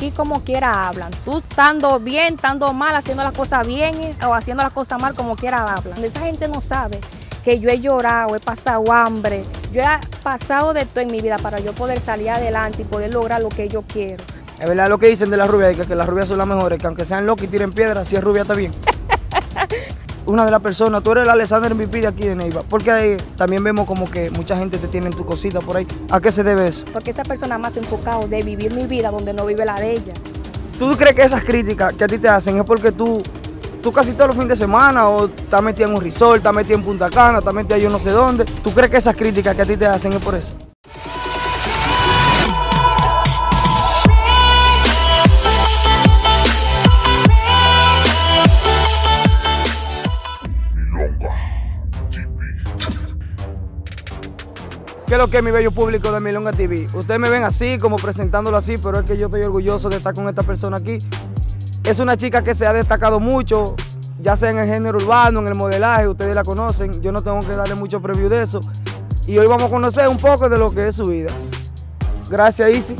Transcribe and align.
aquí 0.00 0.10
como 0.12 0.42
quiera 0.42 0.88
hablan. 0.88 1.10
Tú 1.26 1.38
estando 1.38 2.00
bien, 2.00 2.34
estando 2.34 2.72
mal, 2.72 2.94
haciendo 2.96 3.22
las 3.22 3.34
cosas 3.34 3.66
bien 3.66 4.16
o 4.26 4.32
haciendo 4.32 4.62
las 4.62 4.72
cosas 4.72 5.00
mal, 5.00 5.14
como 5.14 5.36
quiera 5.36 5.74
hablan. 5.74 6.02
Esa 6.02 6.20
gente 6.20 6.48
no 6.48 6.62
sabe 6.62 6.98
que 7.44 7.60
yo 7.60 7.68
he 7.68 7.80
llorado, 7.80 8.34
he 8.34 8.40
pasado 8.40 8.90
hambre, 8.90 9.44
yo 9.72 9.82
he 9.82 10.22
pasado 10.22 10.72
de 10.72 10.86
todo 10.86 11.00
en 11.00 11.12
mi 11.12 11.20
vida 11.20 11.36
para 11.36 11.58
yo 11.60 11.74
poder 11.74 12.00
salir 12.00 12.30
adelante 12.30 12.80
y 12.80 12.84
poder 12.86 13.12
lograr 13.12 13.42
lo 13.42 13.50
que 13.50 13.68
yo 13.68 13.82
quiero. 13.82 14.24
Es 14.58 14.66
verdad 14.66 14.88
lo 14.88 14.98
que 14.98 15.08
dicen 15.08 15.28
de 15.28 15.36
las 15.36 15.48
rubias, 15.48 15.76
que, 15.76 15.84
que 15.84 15.94
las 15.94 16.08
rubias 16.08 16.28
son 16.28 16.38
las 16.38 16.46
mejores, 16.46 16.78
que 16.78 16.86
aunque 16.86 17.04
sean 17.04 17.26
locas 17.26 17.44
y 17.44 17.48
tiren 17.48 17.72
piedras, 17.72 18.08
si 18.08 18.16
es 18.16 18.24
rubia 18.24 18.42
está 18.42 18.54
bien. 18.54 18.72
Una 20.30 20.44
de 20.44 20.52
las 20.52 20.62
personas, 20.62 21.02
tú 21.02 21.10
eres 21.10 21.24
el 21.24 21.30
Alexander 21.30 21.74
MVP 21.74 22.02
de 22.02 22.06
aquí 22.06 22.28
de 22.28 22.36
Neiva, 22.36 22.62
porque 22.62 23.16
también 23.36 23.64
vemos 23.64 23.84
como 23.84 24.08
que 24.08 24.30
mucha 24.30 24.56
gente 24.56 24.78
te 24.78 24.86
tiene 24.86 25.08
en 25.08 25.12
tu 25.12 25.26
cosita 25.26 25.58
por 25.58 25.76
ahí. 25.76 25.84
¿A 26.08 26.20
qué 26.20 26.30
se 26.30 26.44
debe 26.44 26.68
eso? 26.68 26.84
Porque 26.92 27.10
esa 27.10 27.24
persona 27.24 27.58
más 27.58 27.76
enfocado 27.76 28.28
de 28.28 28.40
vivir 28.40 28.72
mi 28.72 28.86
vida 28.86 29.10
donde 29.10 29.32
no 29.32 29.44
vive 29.44 29.64
la 29.64 29.74
de 29.74 29.90
ella. 29.90 30.12
¿Tú 30.78 30.92
crees 30.92 31.16
que 31.16 31.22
esas 31.22 31.42
críticas 31.42 31.94
que 31.94 32.04
a 32.04 32.06
ti 32.06 32.16
te 32.16 32.28
hacen 32.28 32.58
es 32.58 32.64
porque 32.64 32.92
tú, 32.92 33.20
tú 33.82 33.90
casi 33.90 34.12
todos 34.12 34.28
los 34.28 34.36
fines 34.36 34.50
de 34.50 34.56
semana 34.56 35.08
o 35.08 35.26
estás 35.26 35.62
metida 35.64 35.88
en 35.88 35.96
un 35.96 36.00
resort, 36.00 36.36
estás 36.36 36.54
metida 36.54 36.76
en 36.76 36.84
Punta 36.84 37.10
Cana, 37.10 37.38
estás 37.40 37.52
metida 37.52 37.78
yo 37.78 37.90
no 37.90 37.98
sé 37.98 38.10
dónde? 38.10 38.44
¿Tú 38.44 38.70
crees 38.70 38.88
que 38.88 38.98
esas 38.98 39.16
críticas 39.16 39.56
que 39.56 39.62
a 39.62 39.66
ti 39.66 39.76
te 39.76 39.88
hacen 39.88 40.12
es 40.12 40.24
por 40.24 40.36
eso? 40.36 40.52
¿Qué 55.10 55.16
es 55.16 55.20
lo 55.20 55.26
que 55.26 55.38
es 55.38 55.42
mi 55.42 55.50
bello 55.50 55.72
público 55.72 56.12
de 56.12 56.20
Milonga 56.20 56.52
TV? 56.52 56.86
Ustedes 56.94 57.18
me 57.18 57.28
ven 57.28 57.42
así, 57.42 57.78
como 57.78 57.96
presentándolo 57.96 58.56
así, 58.56 58.76
pero 58.80 59.00
es 59.00 59.10
que 59.10 59.16
yo 59.16 59.26
estoy 59.26 59.42
orgulloso 59.42 59.88
de 59.88 59.96
estar 59.96 60.14
con 60.14 60.28
esta 60.28 60.44
persona 60.44 60.76
aquí. 60.76 60.98
Es 61.82 61.98
una 61.98 62.16
chica 62.16 62.44
que 62.44 62.54
se 62.54 62.64
ha 62.64 62.72
destacado 62.72 63.18
mucho, 63.18 63.74
ya 64.20 64.36
sea 64.36 64.50
en 64.50 64.60
el 64.60 64.66
género 64.66 64.98
urbano, 64.98 65.40
en 65.40 65.48
el 65.48 65.56
modelaje, 65.56 66.06
ustedes 66.06 66.36
la 66.36 66.44
conocen, 66.44 67.02
yo 67.02 67.10
no 67.10 67.22
tengo 67.22 67.40
que 67.40 67.56
darle 67.56 67.74
mucho 67.74 68.00
preview 68.00 68.28
de 68.28 68.44
eso. 68.44 68.60
Y 69.26 69.36
hoy 69.36 69.48
vamos 69.48 69.64
a 69.64 69.70
conocer 69.70 70.06
un 70.06 70.16
poco 70.16 70.48
de 70.48 70.56
lo 70.56 70.72
que 70.72 70.86
es 70.86 70.94
su 70.94 71.02
vida. 71.02 71.32
Gracias, 72.30 72.70
Isi. 72.70 72.94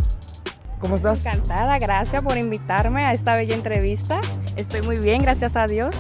¿Cómo 0.81 0.97
estás? 0.97 1.25
Encantada, 1.25 1.79
gracias 1.79 2.23
por 2.23 2.37
invitarme 2.37 3.07
a 3.07 3.13
esta 3.13 3.37
bella 3.37 3.55
entrevista. 3.55 4.21
Estoy 4.57 4.83
muy 4.83 4.99
bien, 4.99 5.19
gracias 5.19 5.55
a 5.55 5.67
Dios. 5.67 5.95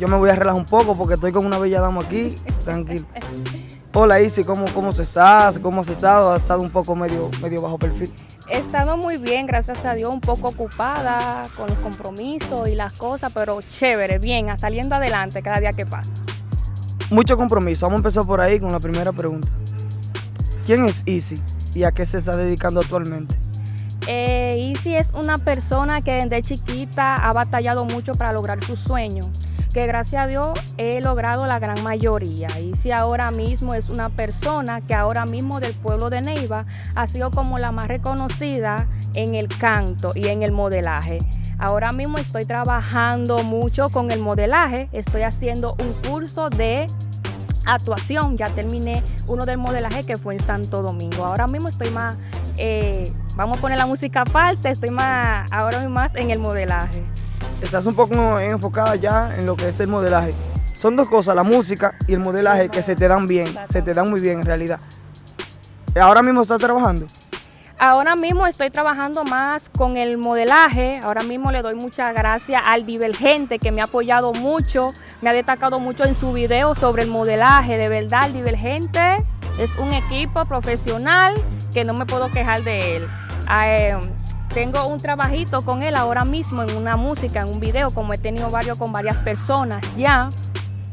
Yo 0.00 0.08
me 0.08 0.16
voy 0.16 0.30
a 0.30 0.34
relajar 0.34 0.58
un 0.58 0.64
poco 0.64 0.96
porque 0.96 1.12
estoy 1.12 1.30
con 1.30 1.44
una 1.44 1.58
bella 1.58 1.82
dama 1.82 2.00
aquí, 2.00 2.34
tranquilo. 2.64 3.04
Hola 3.94 4.22
Isi, 4.22 4.42
¿cómo, 4.42 4.64
¿cómo 4.72 4.88
estás? 4.88 5.58
¿Cómo 5.58 5.82
has 5.82 5.88
estado? 5.90 6.32
¿Has 6.32 6.40
estado 6.40 6.62
un 6.62 6.70
poco 6.70 6.96
medio, 6.96 7.30
medio 7.42 7.60
bajo 7.60 7.78
perfil? 7.78 8.10
He 8.48 8.56
estado 8.56 8.96
muy 8.96 9.18
bien, 9.18 9.44
gracias 9.46 9.84
a 9.84 9.92
Dios, 9.92 10.08
un 10.10 10.20
poco 10.22 10.48
ocupada 10.48 11.42
con 11.58 11.66
los 11.66 11.76
compromisos 11.80 12.70
y 12.70 12.74
las 12.74 12.94
cosas, 12.94 13.30
pero 13.34 13.60
chévere, 13.60 14.18
bien, 14.18 14.46
saliendo 14.56 14.94
adelante 14.94 15.42
cada 15.42 15.60
día 15.60 15.74
que 15.74 15.84
pasa. 15.84 16.10
Mucho 17.10 17.36
compromiso. 17.36 17.84
Vamos 17.84 17.98
a 17.98 18.00
empezar 18.00 18.24
por 18.24 18.40
ahí 18.40 18.58
con 18.58 18.72
la 18.72 18.80
primera 18.80 19.12
pregunta. 19.12 19.48
¿Quién 20.64 20.86
es 20.86 21.02
Isi 21.04 21.34
y 21.74 21.84
a 21.84 21.92
qué 21.92 22.06
se 22.06 22.16
está 22.16 22.34
dedicando 22.34 22.80
actualmente? 22.80 23.34
Eh, 24.06 24.54
Isi 24.58 24.96
es 24.96 25.10
una 25.12 25.36
persona 25.36 26.00
que 26.00 26.12
desde 26.12 26.40
chiquita 26.40 27.14
ha 27.16 27.32
batallado 27.34 27.84
mucho 27.84 28.12
para 28.12 28.32
lograr 28.32 28.64
sus 28.64 28.80
sueños 28.80 29.51
que 29.72 29.86
gracias 29.86 30.24
a 30.24 30.26
Dios 30.26 30.50
he 30.76 31.00
logrado 31.00 31.46
la 31.46 31.58
gran 31.58 31.82
mayoría. 31.82 32.48
Y 32.60 32.74
si 32.76 32.92
ahora 32.92 33.30
mismo 33.30 33.74
es 33.74 33.88
una 33.88 34.10
persona 34.10 34.80
que 34.80 34.94
ahora 34.94 35.24
mismo 35.24 35.60
del 35.60 35.74
pueblo 35.74 36.10
de 36.10 36.20
Neiva 36.20 36.66
ha 36.94 37.08
sido 37.08 37.30
como 37.30 37.58
la 37.58 37.72
más 37.72 37.88
reconocida 37.88 38.76
en 39.14 39.34
el 39.34 39.48
canto 39.48 40.10
y 40.14 40.28
en 40.28 40.42
el 40.42 40.52
modelaje. 40.52 41.18
Ahora 41.58 41.92
mismo 41.92 42.18
estoy 42.18 42.44
trabajando 42.44 43.38
mucho 43.44 43.84
con 43.92 44.10
el 44.10 44.20
modelaje, 44.20 44.88
estoy 44.92 45.22
haciendo 45.22 45.76
un 45.80 46.10
curso 46.10 46.50
de 46.50 46.86
actuación, 47.64 48.36
ya 48.36 48.46
terminé 48.46 49.02
uno 49.28 49.44
del 49.44 49.58
modelaje 49.58 50.02
que 50.02 50.16
fue 50.16 50.34
en 50.34 50.40
Santo 50.40 50.82
Domingo. 50.82 51.24
Ahora 51.24 51.46
mismo 51.46 51.68
estoy 51.68 51.90
más, 51.90 52.16
eh, 52.58 53.04
vamos 53.36 53.58
a 53.58 53.60
poner 53.60 53.78
la 53.78 53.86
música 53.86 54.22
aparte, 54.22 54.70
estoy 54.70 54.90
más, 54.90 55.50
ahora 55.52 55.78
mismo 55.78 55.94
más 55.94 56.14
en 56.16 56.30
el 56.30 56.40
modelaje 56.40 57.04
estás 57.62 57.86
un 57.86 57.94
poco 57.94 58.38
enfocada 58.38 58.96
ya 58.96 59.32
en 59.36 59.46
lo 59.46 59.56
que 59.56 59.68
es 59.68 59.80
el 59.80 59.88
modelaje. 59.88 60.30
Son 60.74 60.96
dos 60.96 61.08
cosas, 61.08 61.34
la 61.34 61.44
música 61.44 61.94
y 62.06 62.14
el 62.14 62.18
modelaje, 62.18 62.68
que 62.68 62.82
se 62.82 62.94
te 62.94 63.08
dan 63.08 63.26
bien, 63.26 63.46
se 63.70 63.82
te 63.82 63.92
dan 63.92 64.10
muy 64.10 64.20
bien 64.20 64.40
en 64.40 64.44
realidad. 64.44 64.80
¿Ahora 66.00 66.22
mismo 66.22 66.42
estás 66.42 66.58
trabajando? 66.58 67.06
Ahora 67.78 68.14
mismo 68.14 68.46
estoy 68.46 68.70
trabajando 68.70 69.24
más 69.24 69.68
con 69.76 69.96
el 69.96 70.16
modelaje. 70.16 70.94
Ahora 71.02 71.22
mismo 71.24 71.50
le 71.50 71.62
doy 71.62 71.74
muchas 71.74 72.14
gracias 72.14 72.62
al 72.64 72.86
Divergente 72.86 73.58
que 73.58 73.72
me 73.72 73.80
ha 73.80 73.84
apoyado 73.84 74.32
mucho, 74.32 74.82
me 75.20 75.30
ha 75.30 75.32
destacado 75.32 75.80
mucho 75.80 76.04
en 76.04 76.14
su 76.14 76.32
video 76.32 76.76
sobre 76.76 77.02
el 77.02 77.08
modelaje. 77.08 77.76
De 77.78 77.88
verdad, 77.88 78.26
el 78.26 78.34
Divergente 78.34 79.24
es 79.58 79.76
un 79.78 79.92
equipo 79.92 80.44
profesional 80.44 81.34
que 81.74 81.82
no 81.84 81.92
me 81.94 82.06
puedo 82.06 82.30
quejar 82.30 82.62
de 82.62 82.98
él. 82.98 83.08
Ah, 83.48 83.68
em, 83.68 84.00
tengo 84.52 84.86
un 84.86 84.98
trabajito 84.98 85.62
con 85.62 85.82
él 85.82 85.96
ahora 85.96 86.24
mismo 86.24 86.62
en 86.62 86.76
una 86.76 86.96
música, 86.96 87.40
en 87.40 87.48
un 87.54 87.60
video, 87.60 87.88
como 87.90 88.12
he 88.12 88.18
tenido 88.18 88.50
varios 88.50 88.78
con 88.78 88.92
varias 88.92 89.16
personas 89.20 89.82
ya. 89.96 90.28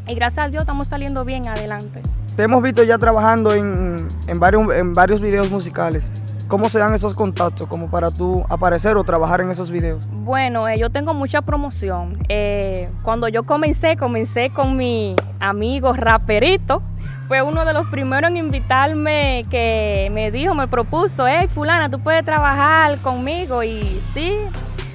Y 0.08 0.16
gracias 0.16 0.46
a 0.46 0.50
Dios 0.50 0.62
estamos 0.62 0.88
saliendo 0.88 1.26
bien 1.26 1.48
adelante. 1.48 2.02
Te 2.36 2.44
hemos 2.44 2.64
visto 2.64 2.84
ya 2.84 2.98
trabajando 2.98 3.54
en, 3.54 3.98
varios, 4.38 4.74
en 4.74 4.94
varios 4.94 5.22
videos 5.22 5.52
musicales. 5.52 6.10
¿Cómo 6.50 6.68
se 6.68 6.80
dan 6.80 6.96
esos 6.96 7.16
contactos 7.16 7.68
como 7.68 7.92
para 7.92 8.10
tú 8.10 8.44
aparecer 8.50 8.98
o 8.98 9.04
trabajar 9.04 9.40
en 9.42 9.52
esos 9.52 9.70
videos? 9.70 10.02
Bueno, 10.10 10.68
eh, 10.68 10.80
yo 10.80 10.90
tengo 10.90 11.14
mucha 11.14 11.44
promoción. 11.44 12.18
Eh, 12.28 12.90
cuando 13.04 13.28
yo 13.28 13.44
comencé, 13.44 13.98
comencé 13.98 14.50
con 14.50 14.76
mi 14.76 15.16
amigo 15.40 15.94
raperito, 15.94 16.82
fue 17.28 17.44
uno 17.44 17.66
de 17.66 17.74
los 17.74 17.86
primeros 17.90 18.32
en 18.32 18.38
invitarme 18.38 19.46
que 19.52 20.10
me 20.12 20.32
dijo, 20.32 20.56
me 20.56 20.68
propuso, 20.68 21.28
hey 21.28 21.48
fulana, 21.48 21.88
tú 21.88 22.00
puedes 22.00 22.26
trabajar 22.26 23.00
conmigo 23.04 23.62
y 23.62 23.84
sí, 23.84 24.32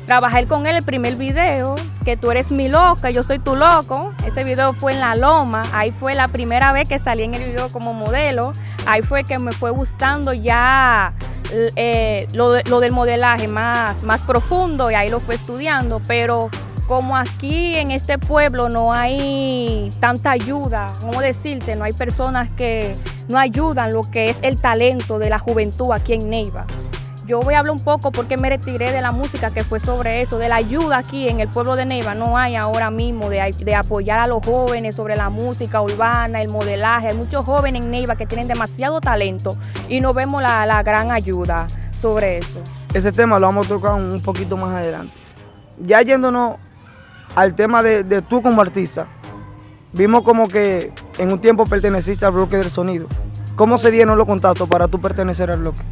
trabajé 0.06 0.46
con 0.46 0.66
él 0.66 0.74
el 0.74 0.84
primer 0.84 1.14
video, 1.14 1.76
que 2.04 2.16
tú 2.16 2.32
eres 2.32 2.50
mi 2.50 2.68
loca, 2.68 3.10
yo 3.10 3.22
soy 3.22 3.38
tu 3.38 3.54
loco. 3.54 4.12
Ese 4.26 4.42
video 4.42 4.72
fue 4.72 4.92
en 4.92 4.98
La 4.98 5.14
Loma, 5.14 5.62
ahí 5.72 5.92
fue 5.92 6.14
la 6.14 6.26
primera 6.26 6.72
vez 6.72 6.88
que 6.88 6.98
salí 6.98 7.22
en 7.22 7.34
el 7.34 7.44
video 7.44 7.68
como 7.68 7.94
modelo, 7.94 8.50
ahí 8.86 9.02
fue 9.02 9.22
que 9.22 9.38
me 9.38 9.52
fue 9.52 9.70
gustando 9.70 10.32
ya 10.32 11.14
eh, 11.76 12.26
lo, 12.32 12.52
lo, 12.68 12.80
del 12.80 12.92
modelaje 12.92 13.48
más, 13.48 14.02
más 14.02 14.22
profundo 14.22 14.90
y 14.90 14.94
ahí 14.94 15.08
lo 15.08 15.20
fue 15.20 15.34
estudiando, 15.34 16.00
pero 16.06 16.50
como 16.86 17.16
aquí 17.16 17.76
en 17.76 17.90
este 17.90 18.18
pueblo 18.18 18.68
no 18.68 18.92
hay 18.92 19.90
tanta 20.00 20.32
ayuda, 20.32 20.86
¿cómo 21.00 21.20
decirte? 21.20 21.76
No 21.76 21.84
hay 21.84 21.92
personas 21.92 22.50
que 22.56 22.92
no 23.28 23.38
ayudan 23.38 23.92
lo 23.92 24.02
que 24.02 24.26
es 24.26 24.36
el 24.42 24.60
talento 24.60 25.18
de 25.18 25.30
la 25.30 25.38
juventud 25.38 25.92
aquí 25.92 26.14
en 26.14 26.28
Neiva. 26.28 26.66
Yo 27.26 27.40
voy 27.40 27.54
a 27.54 27.60
hablar 27.60 27.72
un 27.72 27.82
poco 27.82 28.12
porque 28.12 28.36
me 28.36 28.50
retiré 28.50 28.92
de 28.92 29.00
la 29.00 29.10
música 29.10 29.50
que 29.50 29.64
fue 29.64 29.80
sobre 29.80 30.20
eso, 30.20 30.36
de 30.36 30.48
la 30.48 30.56
ayuda 30.56 30.98
aquí 30.98 31.26
en 31.26 31.40
el 31.40 31.48
pueblo 31.48 31.74
de 31.74 31.86
Neiva. 31.86 32.14
No 32.14 32.36
hay 32.36 32.54
ahora 32.54 32.90
mismo 32.90 33.30
de, 33.30 33.40
apoyar 33.74 34.20
a 34.20 34.26
los 34.26 34.44
jóvenes 34.44 34.94
sobre 34.94 35.16
la 35.16 35.30
música 35.30 35.80
urbana, 35.80 36.42
el 36.42 36.50
modelaje. 36.50 37.08
Hay 37.08 37.16
muchos 37.16 37.44
jóvenes 37.44 37.84
en 37.84 37.90
Neiva 37.90 38.16
que 38.16 38.26
tienen 38.26 38.46
demasiado 38.46 39.00
talento 39.00 39.50
y 39.88 40.00
no 40.00 40.12
vemos 40.12 40.42
la, 40.42 40.66
la 40.66 40.82
gran 40.82 41.10
ayuda 41.10 41.66
sobre 41.98 42.38
eso. 42.38 42.62
Ese 42.92 43.10
tema 43.10 43.38
lo 43.38 43.46
vamos 43.46 43.66
a 43.66 43.68
tocar 43.70 43.94
un 43.94 44.20
poquito 44.20 44.58
más 44.58 44.74
adelante. 44.74 45.14
Ya 45.78 46.02
yéndonos 46.02 46.58
al 47.34 47.54
tema 47.54 47.82
de, 47.82 48.22
tú 48.22 48.42
como 48.42 48.60
artista, 48.60 49.06
vimos 49.92 50.22
como 50.22 50.46
que 50.46 50.92
en 51.18 51.32
un 51.32 51.40
tiempo 51.40 51.64
perteneciste 51.64 52.26
al 52.26 52.32
bloque 52.32 52.58
del 52.58 52.70
sonido. 52.70 53.06
¿Cómo 53.56 53.78
se 53.78 53.90
dieron 53.90 54.18
los 54.18 54.26
contactos 54.26 54.68
para 54.68 54.88
tú 54.88 55.00
pertenecer 55.00 55.50
al 55.50 55.60
bloque? 55.60 55.82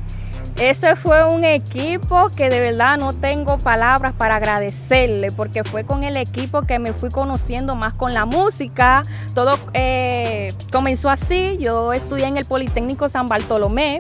Ese 0.57 0.97
fue 0.97 1.25
un 1.25 1.45
equipo 1.45 2.27
que 2.37 2.49
de 2.49 2.61
verdad 2.61 2.99
no 2.99 3.13
tengo 3.13 3.59
palabras 3.59 4.13
para 4.13 4.37
agradecerle, 4.37 5.29
porque 5.31 5.65
fue 5.65 5.85
con 5.85 6.05
el 6.05 6.17
equipo 6.17 6.63
que 6.63 6.79
me 6.79 6.93
fui 6.93 7.09
conociendo 7.09 7.75
más 7.75 7.95
con 7.95 8.15
la 8.15 8.27
música. 8.27 9.03
Todo 9.35 9.59
eh, 9.73 10.53
comenzó 10.71 11.11
así, 11.11 11.57
yo 11.59 11.93
estudié 11.93 12.27
en 12.27 12.37
el 12.37 12.45
Politécnico 12.45 13.09
San 13.09 13.27
Bartolomé, 13.27 13.99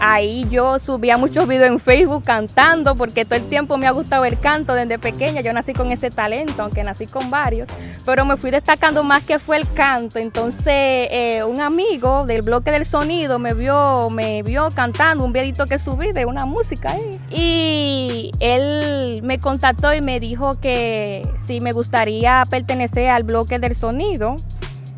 Ahí 0.00 0.44
yo 0.50 0.78
subía 0.78 1.16
muchos 1.16 1.46
videos 1.48 1.68
en 1.68 1.80
Facebook 1.80 2.22
cantando 2.24 2.94
porque 2.94 3.24
todo 3.24 3.36
el 3.36 3.46
tiempo 3.48 3.76
me 3.76 3.86
ha 3.86 3.92
gustado 3.92 4.24
el 4.24 4.38
canto 4.38 4.74
desde 4.74 4.98
pequeña. 4.98 5.40
Yo 5.40 5.52
nací 5.52 5.72
con 5.72 5.90
ese 5.92 6.10
talento, 6.10 6.62
aunque 6.62 6.82
nací 6.84 7.06
con 7.06 7.30
varios, 7.30 7.68
pero 8.04 8.24
me 8.24 8.36
fui 8.36 8.50
destacando 8.50 9.02
más 9.02 9.24
que 9.24 9.38
fue 9.38 9.56
el 9.56 9.72
canto. 9.72 10.18
Entonces 10.18 10.66
eh, 10.66 11.42
un 11.44 11.60
amigo 11.60 12.26
del 12.26 12.42
bloque 12.42 12.70
del 12.70 12.86
sonido 12.86 13.38
me 13.38 13.54
vio, 13.54 14.08
me 14.10 14.42
vio 14.42 14.68
cantando 14.74 15.24
un 15.24 15.32
videito 15.32 15.64
que 15.64 15.78
subí 15.78 16.12
de 16.12 16.26
una 16.26 16.46
música 16.46 16.92
ahí. 16.92 17.10
Y 17.30 18.30
él 18.40 19.22
me 19.22 19.38
contactó 19.38 19.94
y 19.94 20.00
me 20.00 20.20
dijo 20.20 20.60
que 20.60 21.22
si 21.38 21.60
me 21.60 21.72
gustaría 21.72 22.42
pertenecer 22.50 23.08
al 23.08 23.24
bloque 23.24 23.58
del 23.58 23.74
sonido. 23.74 24.36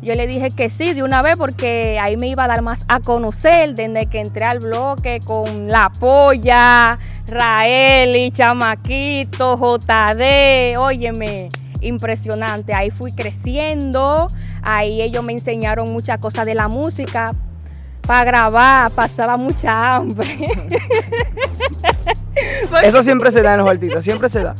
Yo 0.01 0.13
le 0.13 0.27
dije 0.27 0.47
que 0.49 0.69
sí 0.69 0.93
de 0.93 1.03
una 1.03 1.21
vez 1.21 1.37
porque 1.37 1.99
ahí 1.99 2.15
me 2.15 2.27
iba 2.27 2.45
a 2.45 2.47
dar 2.47 2.61
más 2.61 2.85
a 2.87 3.01
conocer 3.01 3.75
desde 3.75 4.05
que 4.05 4.21
entré 4.21 4.45
al 4.45 4.59
bloque 4.59 5.19
con 5.25 5.67
la 5.67 5.91
polla, 5.99 6.97
Raeli, 7.27 8.31
Chamaquito, 8.31 9.57
JD, 9.57 10.79
óyeme, 10.79 11.49
impresionante. 11.81 12.73
Ahí 12.73 12.91
fui 12.91 13.11
creciendo, 13.11 14.27
ahí 14.63 15.01
ellos 15.01 15.23
me 15.25 15.33
enseñaron 15.33 15.91
muchas 15.91 16.19
cosas 16.19 16.45
de 16.45 16.55
la 16.55 16.69
música. 16.69 17.33
Para 18.09 18.25
grabar 18.25 18.91
pasaba 18.93 19.37
mucha 19.37 19.93
hambre. 19.93 20.35
Eso 22.83 23.03
siempre 23.03 23.31
se 23.31 23.43
da 23.43 23.53
en 23.53 23.59
los 23.59 23.67
artistas, 23.75 24.03
siempre 24.03 24.29
se 24.29 24.41
da. 24.41 24.55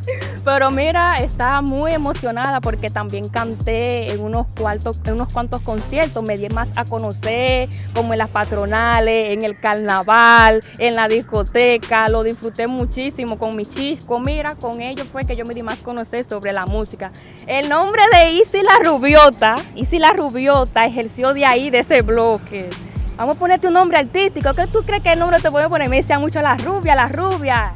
Pero 0.46 0.70
mira, 0.70 1.16
estaba 1.16 1.60
muy 1.64 1.92
emocionada 1.92 2.62
porque 2.62 2.90
también 2.90 3.28
canté 3.28 4.14
en 4.14 4.22
unos, 4.22 4.46
cuartos, 4.56 5.02
en 5.04 5.16
unos 5.16 5.34
cuantos 5.34 5.64
conciertos, 5.64 6.24
me 6.24 6.38
di 6.38 6.48
más 6.50 6.70
a 6.76 6.86
conocer, 6.86 7.70
como 7.96 8.14
en 8.14 8.20
las 8.20 8.30
patronales, 8.30 9.32
en 9.32 9.44
el 9.44 9.60
carnaval, 9.60 10.60
en 10.78 10.94
la 10.94 11.08
discoteca, 11.08 12.08
lo 12.08 12.22
disfruté 12.22 12.68
muchísimo 12.68 13.40
con 13.40 13.56
mi 13.56 13.66
chisco, 13.66 14.20
mira, 14.20 14.54
con 14.62 14.80
ellos 14.80 15.08
fue 15.12 15.24
que 15.24 15.36
yo 15.36 15.44
me 15.46 15.56
di 15.56 15.64
más 15.64 15.80
a 15.80 15.84
conocer 15.84 16.24
sobre 16.24 16.54
la 16.54 16.66
música. 16.68 17.12
El 17.48 17.68
nombre 17.68 18.04
de 18.14 18.34
Isi 18.34 18.62
la 18.62 18.78
Rubiota, 18.84 19.56
Isi 19.76 19.98
la 19.98 20.14
Rubiota 20.14 20.86
ejerció 20.86 21.34
de 21.34 21.46
ahí, 21.46 21.72
de 21.72 21.80
ese 21.80 22.04
bloque. 22.04 22.70
Vamos 23.20 23.36
a 23.36 23.40
ponerte 23.40 23.68
un 23.68 23.74
nombre 23.74 23.98
artístico, 23.98 24.52
¿qué 24.56 24.66
tú 24.68 24.80
crees 24.86 25.04
que 25.04 25.12
el 25.12 25.20
nombre 25.20 25.42
te 25.42 25.52
puede 25.52 25.68
poner? 25.68 25.90
Me 25.90 25.98
decían 25.98 26.22
mucho 26.22 26.42
la 26.42 26.56
rubia, 26.56 26.96
la 26.96 27.06
rubia 27.06 27.74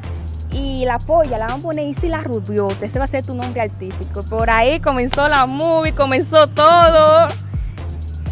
y 0.53 0.85
la 0.85 0.97
polla 0.97 1.37
la 1.37 1.47
vamos 1.47 1.65
a 1.65 1.67
poner 1.67 1.85
Isi 1.85 2.07
la 2.07 2.21
Rubiota, 2.21 2.85
ese 2.85 2.97
va 2.97 3.03
a 3.03 3.07
ser 3.07 3.25
tu 3.25 3.35
nombre 3.35 3.59
artístico. 3.59 4.21
Por 4.29 4.49
ahí 4.49 4.79
comenzó 4.79 5.27
la 5.27 5.45
movie, 5.45 5.91
comenzó 5.91 6.47
todo. 6.47 7.27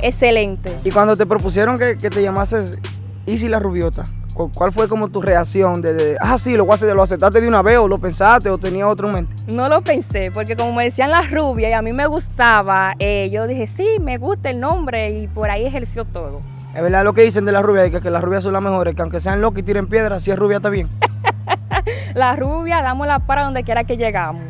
Excelente. 0.02 0.78
Y 0.86 0.92
cuando 0.92 1.18
te 1.18 1.26
propusieron 1.26 1.78
que, 1.78 1.96
te 1.96 2.24
llamases 2.24 2.80
Isi 3.26 3.50
la 3.50 3.60
Rubiota, 3.60 4.06
¿cuál 4.34 4.72
fue 4.72 4.88
como 4.88 5.10
tu 5.10 5.22
reacción? 5.22 5.82
De, 5.82 6.16
ah, 6.22 6.38
sí, 6.38 6.56
lo, 6.56 6.66
lo 6.66 7.04
aceptaste 7.04 7.42
de 7.42 7.48
una 7.50 7.62
vez 7.62 7.78
o 7.78 7.90
lo 7.90 8.00
pensaste 8.00 8.50
o 8.50 8.58
tenía 8.58 8.88
otro 8.88 9.08
en 9.10 9.16
mente? 9.16 9.54
No 9.54 9.68
lo 9.68 9.82
pensé, 9.82 10.32
porque 10.32 10.56
como 10.56 10.72
me 10.72 10.86
decían 10.86 11.12
las 11.12 11.30
rubias 11.30 11.72
y 11.72 11.74
a 11.74 11.82
mí 11.82 11.92
me 11.92 12.08
gustaba, 12.08 12.94
eh, 13.00 13.30
yo 13.34 13.48
dije, 13.48 13.68
sí, 13.68 13.98
me 14.00 14.18
gusta 14.18 14.50
el 14.50 14.62
nombre 14.62 15.10
y 15.20 15.28
por 15.28 15.50
ahí 15.50 15.66
ejerció 15.66 16.06
todo. 16.06 16.42
Es 16.74 16.82
verdad 16.82 17.04
lo 17.04 17.14
que 17.14 17.22
dicen 17.24 17.44
de 17.44 17.52
las 17.52 17.64
rubias, 17.64 17.90
que, 17.90 18.00
que 18.00 18.10
las 18.10 18.24
rubias 18.24 18.44
son 18.44 18.54
las 18.54 18.62
mejores, 18.62 18.96
que 18.96 19.02
aunque 19.02 19.20
sean 19.20 19.42
locas 19.42 19.60
y 19.60 19.64
tiren 19.64 19.88
piedras, 19.88 20.24
si 20.24 20.32
es 20.32 20.40
rubia 20.40 20.58
está 20.58 20.70
bien. 20.70 20.90
la 22.14 22.36
rubia, 22.36 22.82
damos 22.82 23.08
la 23.08 23.20
para 23.20 23.44
donde 23.44 23.64
quiera 23.64 23.84
que 23.84 23.98
llegamos. 23.98 24.44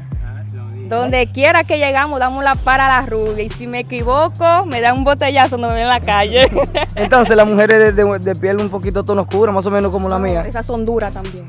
Donde 0.88 1.32
quiera 1.32 1.64
que 1.64 1.78
llegamos, 1.78 2.20
damos 2.20 2.44
la 2.44 2.54
para 2.54 2.86
a 2.86 3.02
la 3.02 3.08
rubia. 3.08 3.44
Y 3.44 3.50
si 3.50 3.66
me 3.66 3.80
equivoco, 3.80 4.66
me 4.68 4.82
da 4.82 4.94
un 4.94 5.06
botellazo 5.06 5.58
no 5.58 5.70
me 5.70 5.76
ven 5.76 5.84
en 5.84 5.90
la 5.90 6.02
calle. 6.02 6.50
Entonces, 6.96 7.36
las 7.38 7.48
mujeres 7.48 7.96
de, 7.96 8.36
piel 8.36 8.58
un 8.60 8.70
poquito 8.70 9.04
tono 9.04 9.22
oscuro, 9.22 9.54
más 9.54 9.66
o 9.66 9.72
menos 9.72 9.90
como 9.90 10.10
la 10.10 10.20
mía. 10.20 10.42
Esas 10.42 10.66
son 10.66 10.86
duras 10.86 11.14
también. 11.14 11.48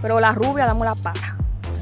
Pero 0.00 0.18
las 0.18 0.34
rubias 0.34 0.66
damos 0.68 0.86
la 0.86 0.94
para. 1.02 1.36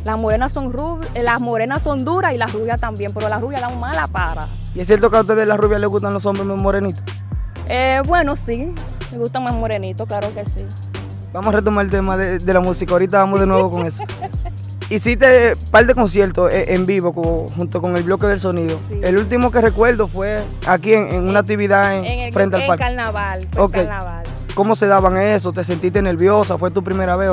Las 0.05 0.21
morenas 0.21 0.53
son 0.53 0.75
eh, 1.15 1.23
las 1.23 1.41
morenas 1.41 1.83
son 1.83 2.05
duras 2.05 2.33
y 2.33 2.37
las 2.37 2.53
rubias 2.53 2.81
también, 2.81 3.12
pero 3.15 3.29
las 3.29 3.41
rubias 3.41 3.61
dan 3.61 3.79
mala 3.79 4.06
para. 4.09 4.47
¿Y 4.75 4.81
es 4.81 4.87
cierto 4.87 5.11
que 5.11 5.17
a 5.17 5.21
ustedes 5.21 5.47
las 5.47 5.59
rubias 5.59 5.81
les 5.81 5.91
gustan 5.91 6.12
los 6.12 6.27
hombres 6.27 6.47
muy 6.47 6.56
morenitos? 6.56 7.03
Eh, 7.69 8.01
bueno, 8.07 8.37
sí, 8.37 8.73
me 9.13 9.19
gustan 9.19 9.45
más 9.45 9.55
morenitos, 9.55 10.07
claro 10.07 10.33
que 10.35 10.45
sí. 10.47 10.65
Vamos 11.33 11.53
a 11.53 11.57
retomar 11.59 11.85
el 11.85 11.91
tema 11.91 12.17
de, 12.17 12.53
la 12.53 12.61
música. 12.61 12.93
Ahorita 12.93 13.19
vamos 13.19 13.41
de 13.41 13.47
nuevo 13.47 13.71
con 13.71 13.87
eso. 13.87 14.05
Hiciste 14.91 15.53
un 15.53 15.71
par 15.73 15.85
de 15.85 15.95
conciertos 15.95 16.53
eh, 16.53 16.75
en 16.75 16.87
vivo 16.87 17.13
junto 17.57 17.83
con 17.83 17.97
el 17.97 18.05
bloque 18.05 18.27
del 18.27 18.39
sonido. 18.41 18.79
El 19.03 19.19
último 19.19 19.51
que 19.51 19.61
recuerdo 19.61 20.07
fue 20.07 20.37
aquí 20.67 20.95
en, 20.95 21.29
una 21.29 21.41
actividad 21.41 21.97
en, 21.97 22.33
frente 22.33 22.57
al 22.57 22.67
parque. 22.69 22.85
Carnaval, 22.85 23.49
carnaval. 23.73 24.23
¿Cómo 24.55 24.77
se 24.77 24.87
daban 24.87 25.17
eso? 25.17 25.53
¿Te 25.53 25.65
sentiste 25.65 26.01
nerviosa? 26.01 26.57
¿Fue 26.57 26.71
tu 26.71 26.85
primera 26.85 27.17
vez? 27.17 27.33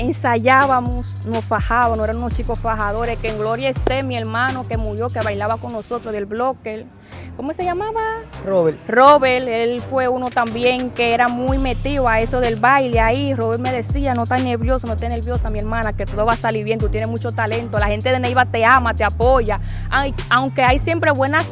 ensayábamos, 0.00 1.26
nos 1.26 1.44
fajábamos, 1.44 1.98
eran 1.98 2.16
unos 2.16 2.34
chicos 2.34 2.58
fajadores, 2.58 3.18
que 3.18 3.28
en 3.28 3.38
gloria 3.38 3.68
esté 3.68 4.02
mi 4.02 4.16
hermano 4.16 4.66
que 4.66 4.78
murió, 4.78 5.08
que 5.08 5.20
bailaba 5.20 5.58
con 5.58 5.72
nosotros 5.72 6.12
del 6.12 6.26
bloque. 6.26 6.86
¿Cómo 7.40 7.54
se 7.54 7.64
llamaba? 7.64 8.02
Robert. 8.44 8.78
Robert, 8.86 9.48
él 9.48 9.80
fue 9.88 10.08
uno 10.08 10.28
también 10.28 10.90
que 10.90 11.14
era 11.14 11.26
muy 11.28 11.56
metido 11.56 12.06
a 12.06 12.18
eso 12.18 12.38
del 12.38 12.56
baile 12.56 13.00
ahí. 13.00 13.32
Robert 13.32 13.62
me 13.62 13.72
decía, 13.72 14.12
no 14.12 14.24
estás 14.24 14.44
nervioso, 14.44 14.86
no 14.86 14.92
estés 14.92 15.08
nerviosa, 15.08 15.50
mi 15.50 15.58
hermana, 15.58 15.94
que 15.94 16.04
todo 16.04 16.26
va 16.26 16.34
a 16.34 16.36
salir 16.36 16.64
bien, 16.64 16.78
tú 16.78 16.90
tienes 16.90 17.08
mucho 17.08 17.30
talento. 17.30 17.78
La 17.78 17.86
gente 17.86 18.12
de 18.12 18.20
Neiva 18.20 18.44
te 18.44 18.62
ama, 18.62 18.92
te 18.92 19.04
apoya. 19.04 19.58
aunque 20.28 20.62
hay 20.62 20.78
siempre 20.78 21.12
buenas 21.12 21.46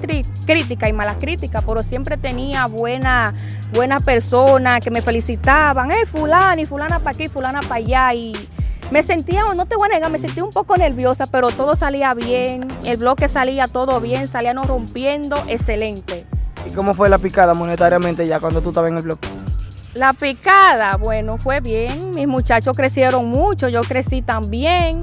críticas 0.47 0.91
y 0.91 0.93
malas 0.93 1.17
críticas, 1.19 1.65
pero 1.67 1.81
siempre 1.81 2.19
tenía 2.19 2.67
buena, 2.67 3.35
buena 3.73 3.97
personas 3.97 4.81
que 4.81 4.91
me 4.91 5.01
felicitaban. 5.01 5.91
Eh, 5.91 6.05
fulana 6.05 6.61
y 6.61 6.67
fulana 6.67 6.99
para 6.99 7.13
aquí, 7.13 7.29
fulana 7.29 7.61
para 7.61 7.77
allá. 7.77 8.09
Y 8.13 8.35
me 8.91 9.03
sentía, 9.03 9.43
no 9.57 9.67
te 9.67 9.77
voy 9.77 9.89
a 9.91 9.95
negar, 9.95 10.11
me 10.11 10.19
sentía 10.19 10.45
un 10.45 10.51
poco 10.51 10.77
nerviosa, 10.77 11.25
pero 11.31 11.49
todo 11.49 11.75
salía 11.75 12.15
bien, 12.15 12.67
el 12.85 12.97
bloque 12.99 13.29
salía 13.29 13.65
todo 13.67 14.01
bien, 14.01 14.29
salíamos 14.29 14.67
rompiendo, 14.67 15.37
excelente. 15.47 16.27
¿Y 16.67 16.73
cómo 16.73 16.95
fue 16.95 17.09
la 17.09 17.19
picada 17.19 17.55
monetariamente 17.55 18.27
ya 18.27 18.41
cuando 18.41 18.61
tú 18.61 18.71
estabas 18.71 18.91
en 18.91 18.97
el 18.97 19.03
bloque? 19.03 19.29
La 19.95 20.13
picada, 20.13 20.97
bueno, 20.97 21.39
fue 21.39 21.61
bien, 21.61 22.11
mis 22.15 22.29
muchachos 22.29 22.77
crecieron 22.77 23.27
mucho, 23.27 23.69
yo 23.69 23.81
crecí 23.81 24.23
también. 24.23 25.01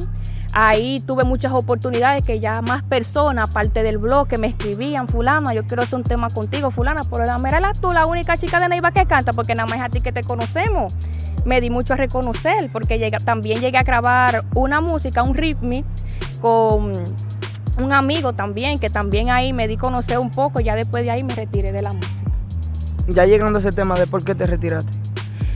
Ahí 0.57 1.01
tuve 1.01 1.25
muchas 1.25 1.51
oportunidades 1.51 2.23
que 2.23 2.39
ya 2.39 2.61
más 2.61 2.81
personas, 2.83 3.49
aparte 3.49 3.83
del 3.83 3.97
bloque, 3.97 4.37
me 4.37 4.47
escribían, 4.47 5.05
fulana, 5.05 5.53
yo 5.53 5.67
quiero 5.67 5.83
hacer 5.83 5.95
un 5.95 6.03
tema 6.03 6.29
contigo, 6.29 6.71
fulana, 6.71 7.01
pero 7.11 7.25
la 7.25 7.37
mera 7.39 7.59
tú, 7.81 7.91
la 7.91 8.05
única 8.05 8.37
chica 8.37 8.57
de 8.59 8.69
Neiva 8.69 8.91
que 8.91 9.05
canta, 9.05 9.33
porque 9.33 9.53
nada 9.53 9.67
más 9.67 9.79
es 9.79 9.83
a 9.83 9.89
ti 9.89 9.99
que 9.99 10.13
te 10.13 10.23
conocemos. 10.23 10.95
Me 11.45 11.59
di 11.59 11.69
mucho 11.69 11.91
a 11.91 11.97
reconocer, 11.97 12.69
porque 12.71 12.97
también 13.25 13.59
llegué 13.59 13.77
a 13.77 13.83
grabar 13.83 14.45
una 14.53 14.79
música, 14.79 15.23
un 15.23 15.35
rhythmic, 15.35 15.85
con 16.39 16.93
un 17.83 17.93
amigo 17.93 18.31
también, 18.31 18.79
que 18.79 18.87
también 18.87 19.31
ahí 19.31 19.51
me 19.51 19.67
di 19.67 19.75
a 19.75 19.77
conocer 19.77 20.19
un 20.19 20.31
poco, 20.31 20.61
ya 20.61 20.75
después 20.75 21.03
de 21.03 21.11
ahí 21.11 21.23
me 21.25 21.35
retiré 21.35 21.73
de 21.73 21.81
la 21.81 21.91
música. 21.91 22.31
Ya 23.09 23.25
llegando 23.25 23.57
a 23.57 23.59
ese 23.59 23.71
tema 23.71 23.95
de 23.95 24.07
por 24.07 24.23
qué 24.23 24.33
te 24.35 24.45
retiraste. 24.45 24.97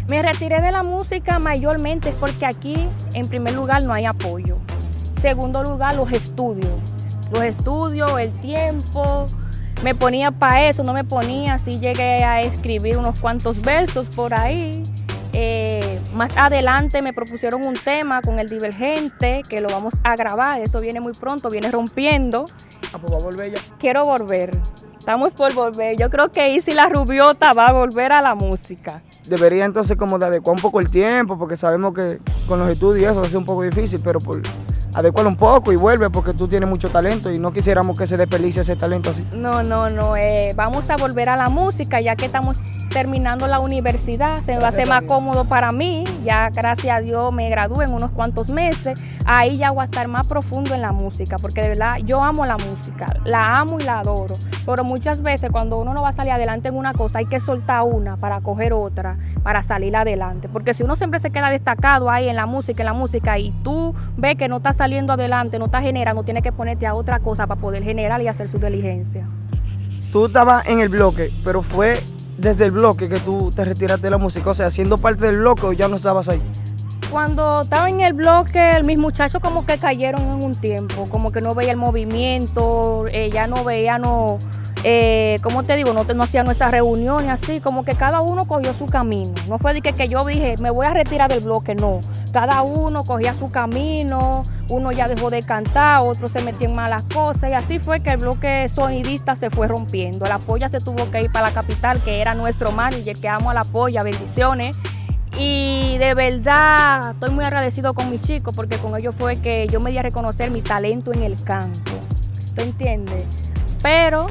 Me 0.09 0.21
retiré 0.21 0.59
de 0.59 0.73
la 0.73 0.83
música 0.83 1.39
mayormente 1.39 2.11
porque 2.19 2.45
aquí, 2.45 2.73
en 3.13 3.29
primer 3.29 3.53
lugar, 3.53 3.83
no 3.83 3.93
hay 3.93 4.03
apoyo. 4.03 4.57
Segundo 5.21 5.63
lugar, 5.63 5.95
los 5.95 6.11
estudios. 6.11 6.71
Los 7.31 7.43
estudios, 7.43 8.17
el 8.19 8.31
tiempo. 8.39 9.25
Me 9.83 9.93
ponía 9.93 10.31
para 10.31 10.67
eso, 10.67 10.83
no 10.83 10.93
me 10.93 11.03
ponía. 11.03 11.55
Así 11.55 11.77
llegué 11.77 12.23
a 12.23 12.41
escribir 12.41 12.97
unos 12.97 13.19
cuantos 13.19 13.61
versos 13.61 14.07
por 14.07 14.37
ahí. 14.37 14.81
Eh, 15.33 15.99
más 16.13 16.35
adelante 16.37 17.01
me 17.01 17.13
propusieron 17.13 17.65
un 17.65 17.75
tema 17.75 18.21
con 18.21 18.39
el 18.39 18.47
Divergente, 18.47 19.41
que 19.47 19.61
lo 19.61 19.69
vamos 19.69 19.93
a 20.03 20.15
grabar. 20.15 20.61
Eso 20.61 20.79
viene 20.79 20.99
muy 20.99 21.13
pronto, 21.13 21.49
viene 21.49 21.69
rompiendo. 21.69 22.45
Ah, 22.93 22.97
pues 22.99 23.13
va 23.13 23.17
a 23.17 23.23
volver 23.23 23.53
ya. 23.53 23.61
Quiero 23.77 24.03
volver. 24.03 24.51
Estamos 24.97 25.31
por 25.31 25.53
volver. 25.53 25.95
Yo 25.97 26.09
creo 26.09 26.31
que 26.31 26.51
Isi 26.51 26.71
la 26.71 26.87
Rubiota 26.87 27.53
va 27.53 27.67
a 27.67 27.73
volver 27.73 28.13
a 28.13 28.21
la 28.21 28.35
música. 28.35 29.01
Debería 29.29 29.65
entonces 29.65 29.95
como 29.95 30.17
de 30.17 30.25
adecuar 30.25 30.55
un 30.55 30.61
poco 30.61 30.79
el 30.79 30.89
tiempo, 30.89 31.37
porque 31.37 31.55
sabemos 31.55 31.93
que 31.93 32.19
con 32.47 32.59
los 32.59 32.69
estudios 32.69 33.11
eso 33.11 33.23
ser 33.23 33.37
un 33.37 33.45
poco 33.45 33.61
difícil, 33.61 34.01
pero 34.03 34.19
por 34.19 34.41
adecuarlo 34.95 35.29
un 35.29 35.37
poco 35.37 35.71
y 35.71 35.75
vuelve 35.75 36.09
porque 36.09 36.33
tú 36.33 36.47
tienes 36.47 36.67
mucho 36.67 36.89
talento 36.89 37.31
y 37.31 37.37
no 37.37 37.53
quisiéramos 37.53 37.97
que 37.97 38.07
se 38.07 38.17
desperdicie 38.17 38.61
ese 38.61 38.75
talento 38.75 39.11
así. 39.11 39.23
No, 39.31 39.63
no, 39.63 39.87
no, 39.89 40.15
eh, 40.15 40.47
vamos 40.55 40.89
a 40.89 40.97
volver 40.97 41.29
a 41.29 41.35
la 41.35 41.45
música 41.45 42.01
ya 42.01 42.15
que 42.15 42.25
estamos 42.25 42.57
terminando 42.89 43.47
la 43.47 43.59
universidad, 43.59 44.35
se 44.37 44.53
me 44.53 44.59
va 44.59 44.67
a 44.67 44.69
hacer 44.69 44.87
más 44.87 45.03
cómodo 45.03 45.45
para 45.45 45.71
mí, 45.71 46.03
ya 46.23 46.49
gracias 46.49 46.97
a 46.97 46.99
Dios 47.01 47.31
me 47.31 47.49
gradué 47.49 47.85
en 47.85 47.93
unos 47.93 48.11
cuantos 48.11 48.49
meses, 48.49 49.01
ahí 49.25 49.55
ya 49.55 49.69
voy 49.69 49.81
a 49.81 49.85
estar 49.85 50.07
más 50.07 50.27
profundo 50.27 50.73
en 50.73 50.81
la 50.81 50.91
música, 50.91 51.37
porque 51.41 51.61
de 51.61 51.69
verdad 51.69 51.97
yo 52.03 52.23
amo 52.23 52.45
la 52.45 52.57
música, 52.57 53.05
la 53.25 53.53
amo 53.53 53.77
y 53.79 53.83
la 53.83 53.99
adoro, 53.99 54.35
pero 54.65 54.83
muchas 54.83 55.21
veces 55.21 55.51
cuando 55.51 55.77
uno 55.77 55.93
no 55.93 56.01
va 56.01 56.09
a 56.09 56.13
salir 56.13 56.33
adelante 56.33 56.69
en 56.69 56.75
una 56.75 56.93
cosa 56.93 57.19
hay 57.19 57.25
que 57.25 57.39
soltar 57.39 57.83
una 57.83 58.17
para 58.17 58.41
coger 58.41 58.73
otra, 58.73 59.17
para 59.43 59.63
salir 59.63 59.95
adelante, 59.95 60.49
porque 60.49 60.73
si 60.73 60.83
uno 60.83 60.95
siempre 60.95 61.19
se 61.19 61.31
queda 61.31 61.49
destacado 61.49 62.09
ahí 62.09 62.27
en 62.27 62.35
la 62.35 62.45
música, 62.45 62.81
en 62.81 62.87
la 62.87 62.93
música 62.93 63.37
y 63.37 63.51
tú 63.63 63.93
ves 64.17 64.35
que 64.35 64.47
no 64.47 64.57
estás 64.57 64.77
saliendo 64.77 65.13
adelante, 65.13 65.59
no 65.59 65.65
estás 65.65 65.83
generando, 65.83 66.23
tienes 66.23 66.43
que 66.43 66.51
ponerte 66.51 66.87
a 66.87 66.95
otra 66.95 67.19
cosa 67.19 67.47
para 67.47 67.61
poder 67.61 67.83
generar 67.83 68.21
y 68.21 68.27
hacer 68.27 68.47
su 68.47 68.57
diligencia. 68.57 69.27
Tú 70.11 70.25
estabas 70.25 70.65
en 70.65 70.79
el 70.79 70.89
bloque, 70.89 71.29
pero 71.45 71.61
fue 71.61 71.99
desde 72.39 72.65
el 72.65 72.71
bloque 72.71 73.09
que 73.09 73.19
tú 73.19 73.51
te 73.55 73.63
retiraste 73.63 74.07
de 74.07 74.11
la 74.11 74.17
música? 74.17 74.51
O 74.51 74.55
sea, 74.55 74.71
siendo 74.71 74.97
parte 74.97 75.27
del 75.27 75.39
bloque 75.39 75.65
o 75.65 75.73
ya 75.73 75.87
no 75.87 75.95
estabas 75.95 76.29
ahí. 76.29 76.41
Cuando 77.11 77.61
estaba 77.61 77.89
en 77.89 78.01
el 78.01 78.13
bloque, 78.13 78.81
mis 78.85 78.99
muchachos 78.99 79.41
como 79.41 79.65
que 79.65 79.79
cayeron 79.79 80.21
en 80.21 80.43
un 80.43 80.51
tiempo, 80.51 81.07
como 81.09 81.31
que 81.31 81.41
no 81.41 81.55
veía 81.55 81.71
el 81.71 81.77
movimiento, 81.77 83.05
eh, 83.11 83.29
ya 83.31 83.47
no 83.47 83.63
veía, 83.63 83.97
no, 83.97 84.37
eh, 84.83 85.37
como 85.43 85.63
te 85.63 85.75
digo, 85.75 85.93
no, 85.93 86.05
no 86.05 86.23
hacía 86.23 86.43
nuestras 86.43 86.71
reuniones 86.71 87.33
así, 87.33 87.59
como 87.59 87.83
que 87.83 87.93
cada 87.93 88.21
uno 88.21 88.47
cogió 88.47 88.73
su 88.73 88.85
camino. 88.85 89.33
No 89.47 89.59
fue 89.59 89.73
de 89.73 89.81
que, 89.81 90.07
yo 90.07 90.23
dije, 90.23 90.55
me 90.61 90.69
voy 90.69 90.85
a 90.85 90.91
retirar 90.91 91.29
del 91.29 91.41
bloque, 91.41 91.75
no. 91.75 91.99
Cada 92.31 92.61
uno 92.61 93.03
cogía 93.03 93.33
su 93.33 93.51
camino, 93.51 94.43
uno 94.69 94.91
ya 94.91 95.07
dejó 95.07 95.29
de 95.29 95.41
cantar, 95.41 96.01
otro 96.03 96.27
se 96.27 96.41
metió 96.43 96.69
en 96.69 96.75
malas 96.75 97.03
cosas 97.13 97.49
y 97.49 97.53
así 97.53 97.79
fue 97.79 98.01
que 98.01 98.11
el 98.11 98.17
bloque 98.17 98.69
sonidista 98.69 99.35
se 99.35 99.49
fue 99.49 99.67
rompiendo. 99.67 100.25
La 100.25 100.37
polla 100.37 100.69
se 100.69 100.79
tuvo 100.79 101.09
que 101.11 101.23
ir 101.23 101.31
para 101.31 101.47
la 101.47 101.53
capital, 101.53 101.99
que 102.01 102.21
era 102.21 102.33
nuestro 102.33 102.71
manager, 102.71 103.19
que 103.19 103.27
amo 103.27 103.49
a 103.49 103.53
la 103.53 103.63
polla, 103.63 104.03
bendiciones. 104.03 104.79
Y 105.37 105.97
de 105.97 106.13
verdad 106.13 107.11
estoy 107.11 107.33
muy 107.33 107.45
agradecido 107.45 107.93
con 107.93 108.09
mis 108.09 108.21
chicos 108.21 108.53
porque 108.55 108.77
con 108.77 108.97
ellos 108.97 109.15
fue 109.17 109.37
que 109.37 109.67
yo 109.67 109.79
me 109.79 109.91
di 109.91 109.97
a 109.97 110.01
reconocer 110.01 110.51
mi 110.51 110.61
talento 110.61 111.11
en 111.13 111.23
el 111.23 111.41
campo. 111.43 111.91
¿Tú 112.55 112.61
entiendes? 112.61 113.25
Pero 113.81 114.25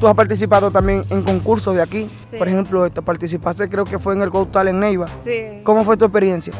tú 0.00 0.08
has 0.08 0.14
participado 0.14 0.70
también 0.70 1.02
en 1.10 1.22
concursos 1.22 1.76
de 1.76 1.82
aquí. 1.82 2.10
Por 2.36 2.48
ejemplo, 2.48 2.90
te 2.90 3.02
participaste 3.02 3.68
creo 3.68 3.84
que 3.84 3.98
fue 3.98 4.14
en 4.14 4.22
el 4.22 4.30
Got 4.30 4.56
en 4.56 4.80
Neiva. 4.80 5.06
Sí. 5.22 5.60
¿Cómo 5.62 5.84
fue 5.84 5.96
tu 5.96 6.06
experiencia? 6.06 6.54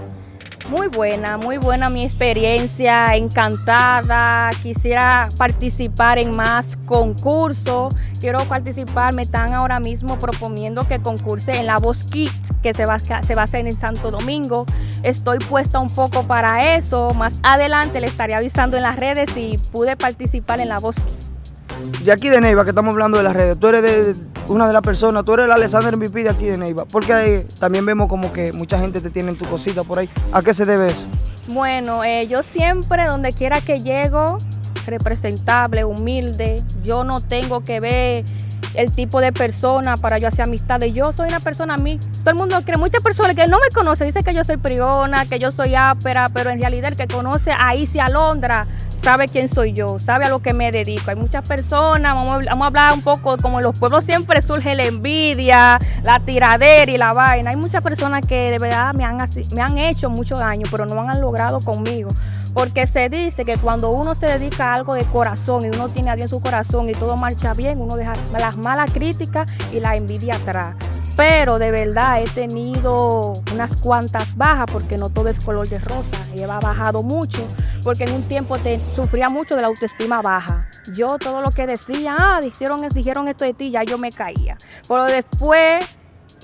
Muy 0.68 0.86
buena, 0.86 1.36
muy 1.36 1.58
buena 1.58 1.90
mi 1.90 2.04
experiencia, 2.04 3.06
encantada. 3.16 4.50
Quisiera 4.62 5.22
participar 5.36 6.18
en 6.20 6.36
más 6.36 6.78
concursos. 6.86 7.92
Quiero 8.20 8.38
participar, 8.44 9.12
me 9.14 9.22
están 9.22 9.52
ahora 9.52 9.80
mismo 9.80 10.16
proponiendo 10.18 10.82
que 10.86 11.00
concurse 11.00 11.52
en 11.52 11.66
la 11.66 11.76
Voz 11.78 12.06
Kit, 12.06 12.30
que 12.62 12.72
se 12.72 12.84
va, 12.84 13.00
se 13.00 13.34
va 13.34 13.40
a 13.40 13.44
hacer 13.44 13.66
en 13.66 13.72
Santo 13.72 14.12
Domingo. 14.12 14.64
Estoy 15.02 15.38
puesta 15.38 15.80
un 15.80 15.88
poco 15.88 16.22
para 16.24 16.76
eso. 16.76 17.08
Más 17.14 17.40
adelante 17.42 18.00
le 18.00 18.06
estaré 18.06 18.34
avisando 18.34 18.76
en 18.76 18.84
las 18.84 18.96
redes 18.96 19.30
si 19.34 19.56
pude 19.72 19.96
participar 19.96 20.60
en 20.60 20.68
la 20.68 20.78
Voz 20.78 20.94
Kit. 20.94 21.29
De 22.02 22.12
aquí 22.12 22.28
de 22.28 22.40
Neiva, 22.40 22.64
que 22.64 22.70
estamos 22.70 22.92
hablando 22.92 23.18
de 23.18 23.24
las 23.24 23.34
redes, 23.34 23.58
tú 23.58 23.68
eres 23.68 23.82
de 23.82 24.14
una 24.48 24.66
de 24.66 24.72
las 24.72 24.82
personas, 24.82 25.24
tú 25.24 25.34
eres 25.34 25.46
el 25.46 25.52
Alexander 25.52 25.96
MVP 25.96 26.24
de 26.24 26.30
aquí 26.30 26.46
de 26.46 26.58
Neiva, 26.58 26.84
porque 26.86 27.46
también 27.58 27.84
vemos 27.86 28.08
como 28.08 28.32
que 28.32 28.52
mucha 28.52 28.78
gente 28.78 29.00
te 29.00 29.10
tiene 29.10 29.30
en 29.30 29.36
tu 29.36 29.48
cosita 29.48 29.84
por 29.84 29.98
ahí. 29.98 30.10
¿A 30.32 30.42
qué 30.42 30.54
se 30.54 30.64
debe 30.64 30.88
eso? 30.88 31.04
Bueno, 31.52 32.04
eh, 32.04 32.26
yo 32.26 32.42
siempre, 32.42 33.04
donde 33.06 33.30
quiera 33.32 33.60
que 33.60 33.78
llego, 33.78 34.38
representable, 34.86 35.84
humilde, 35.84 36.56
yo 36.82 37.04
no 37.04 37.20
tengo 37.20 37.62
que 37.62 37.80
ver 37.80 38.24
el 38.74 38.90
tipo 38.92 39.20
de 39.20 39.32
persona 39.32 39.94
para 39.96 40.18
yo 40.18 40.28
hacer 40.28 40.46
amistades. 40.46 40.92
Yo 40.94 41.12
soy 41.12 41.28
una 41.28 41.40
persona, 41.40 41.74
a 41.74 41.78
mí, 41.78 41.98
todo 41.98 42.30
el 42.30 42.36
mundo 42.36 42.60
cree, 42.64 42.78
muchas 42.78 43.02
personas 43.02 43.34
que 43.34 43.46
no 43.48 43.58
me 43.58 43.68
conocen 43.74 44.06
dicen 44.06 44.22
que 44.22 44.32
yo 44.32 44.44
soy 44.44 44.56
priona, 44.56 45.26
que 45.26 45.38
yo 45.38 45.50
soy 45.50 45.74
ápera, 45.74 46.30
pero 46.32 46.50
en 46.50 46.60
realidad 46.60 46.90
el 46.90 46.96
que 46.96 47.12
conoce 47.12 47.52
a 47.56 47.74
Isi 47.74 47.98
Alondra 47.98 48.66
sabe 49.02 49.26
quién 49.26 49.48
soy 49.48 49.72
yo, 49.72 49.98
sabe 49.98 50.26
a 50.26 50.28
lo 50.28 50.40
que 50.40 50.52
me 50.52 50.70
dedico. 50.70 51.10
Hay 51.10 51.16
muchas 51.16 51.46
personas, 51.48 52.14
vamos, 52.14 52.46
a 52.46 52.66
hablar 52.66 52.92
un 52.92 53.00
poco, 53.00 53.36
como 53.36 53.58
en 53.58 53.66
los 53.66 53.78
pueblos 53.78 54.04
siempre 54.04 54.42
surge 54.42 54.74
la 54.74 54.84
envidia, 54.84 55.78
la 56.04 56.20
tiradera 56.20 56.90
y 56.90 56.96
la 56.96 57.12
vaina. 57.12 57.50
Hay 57.50 57.56
muchas 57.56 57.82
personas 57.82 58.26
que 58.26 58.50
de 58.50 58.58
verdad 58.58 58.94
me 58.94 59.04
han, 59.04 59.18
me 59.54 59.62
han 59.62 59.78
hecho 59.78 60.10
mucho 60.10 60.36
daño, 60.36 60.66
pero 60.70 60.86
no 60.86 61.00
han 61.00 61.20
logrado 61.20 61.60
conmigo. 61.60 62.08
Porque 62.54 62.86
se 62.86 63.08
dice 63.08 63.44
que 63.44 63.54
cuando 63.56 63.90
uno 63.90 64.14
se 64.14 64.26
dedica 64.26 64.70
a 64.70 64.74
algo 64.74 64.94
de 64.94 65.04
corazón 65.04 65.64
y 65.64 65.68
uno 65.68 65.88
tiene 65.88 66.10
a 66.10 66.16
Dios 66.16 66.30
en 66.32 66.36
su 66.36 66.42
corazón 66.42 66.88
y 66.88 66.92
todo 66.92 67.16
marcha 67.16 67.54
bien, 67.54 67.80
uno 67.80 67.96
deja 67.96 68.12
las 68.38 68.56
malas 68.56 68.90
críticas 68.90 69.52
y 69.72 69.80
la 69.80 69.94
envidia 69.94 70.34
atrás. 70.34 70.74
Pero 71.20 71.58
de 71.58 71.70
verdad 71.70 72.22
he 72.22 72.24
tenido 72.30 73.34
unas 73.52 73.78
cuantas 73.82 74.34
bajas 74.38 74.64
porque 74.72 74.96
no 74.96 75.10
todo 75.10 75.28
es 75.28 75.38
color 75.44 75.68
de 75.68 75.78
rosa. 75.78 76.24
Lleva 76.34 76.58
bajado 76.60 77.02
mucho 77.02 77.46
porque 77.84 78.04
en 78.04 78.14
un 78.14 78.22
tiempo 78.22 78.56
te, 78.56 78.80
sufría 78.80 79.28
mucho 79.28 79.54
de 79.54 79.60
la 79.60 79.66
autoestima 79.66 80.22
baja. 80.22 80.66
Yo 80.94 81.18
todo 81.18 81.42
lo 81.42 81.50
que 81.50 81.66
decía, 81.66 82.16
ah, 82.18 82.40
dijeron, 82.42 82.80
dijeron 82.94 83.28
esto 83.28 83.44
de 83.44 83.52
ti, 83.52 83.70
ya 83.70 83.82
yo 83.82 83.98
me 83.98 84.08
caía. 84.08 84.56
Pero 84.88 85.04
después 85.04 85.84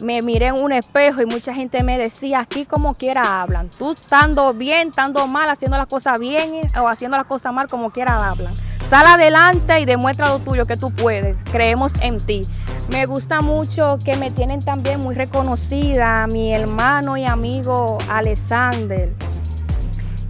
me 0.02 0.21
miré 0.21 0.49
en 0.49 0.61
un 0.62 0.73
espejo 0.73 1.23
y 1.23 1.25
mucha 1.25 1.54
gente 1.54 1.83
me 1.83 1.97
decía, 1.97 2.40
aquí 2.42 2.66
como 2.66 2.97
quiera 2.97 3.40
hablan. 3.40 3.71
Tú 3.71 3.92
estando 3.92 4.52
bien, 4.52 4.88
estando 4.88 5.26
mal, 5.26 5.49
haciendo 5.49 5.78
las 5.78 5.87
cosas 5.87 6.18
bien 6.18 6.61
o 6.78 6.87
haciendo 6.87 7.16
las 7.16 7.25
cosas 7.25 7.50
mal, 7.50 7.66
como 7.71 7.92
quiera 7.92 8.28
hablan. 8.28 8.52
Sal 8.90 9.06
adelante 9.06 9.80
y 9.80 9.87
demuestra 9.87 10.28
lo 10.28 10.38
tuyo, 10.38 10.66
que 10.66 10.76
tú 10.76 10.95
puedes. 10.95 11.35
Creemos 11.50 11.92
en 12.02 12.18
ti. 12.18 12.42
Me 12.90 13.04
gusta 13.04 13.40
mucho 13.40 13.98
que 14.04 14.16
me 14.16 14.30
tienen 14.30 14.60
también 14.60 15.00
muy 15.00 15.14
reconocida 15.14 16.26
mi 16.28 16.52
hermano 16.52 17.16
y 17.16 17.24
amigo 17.24 17.98
Alexander 18.08 19.12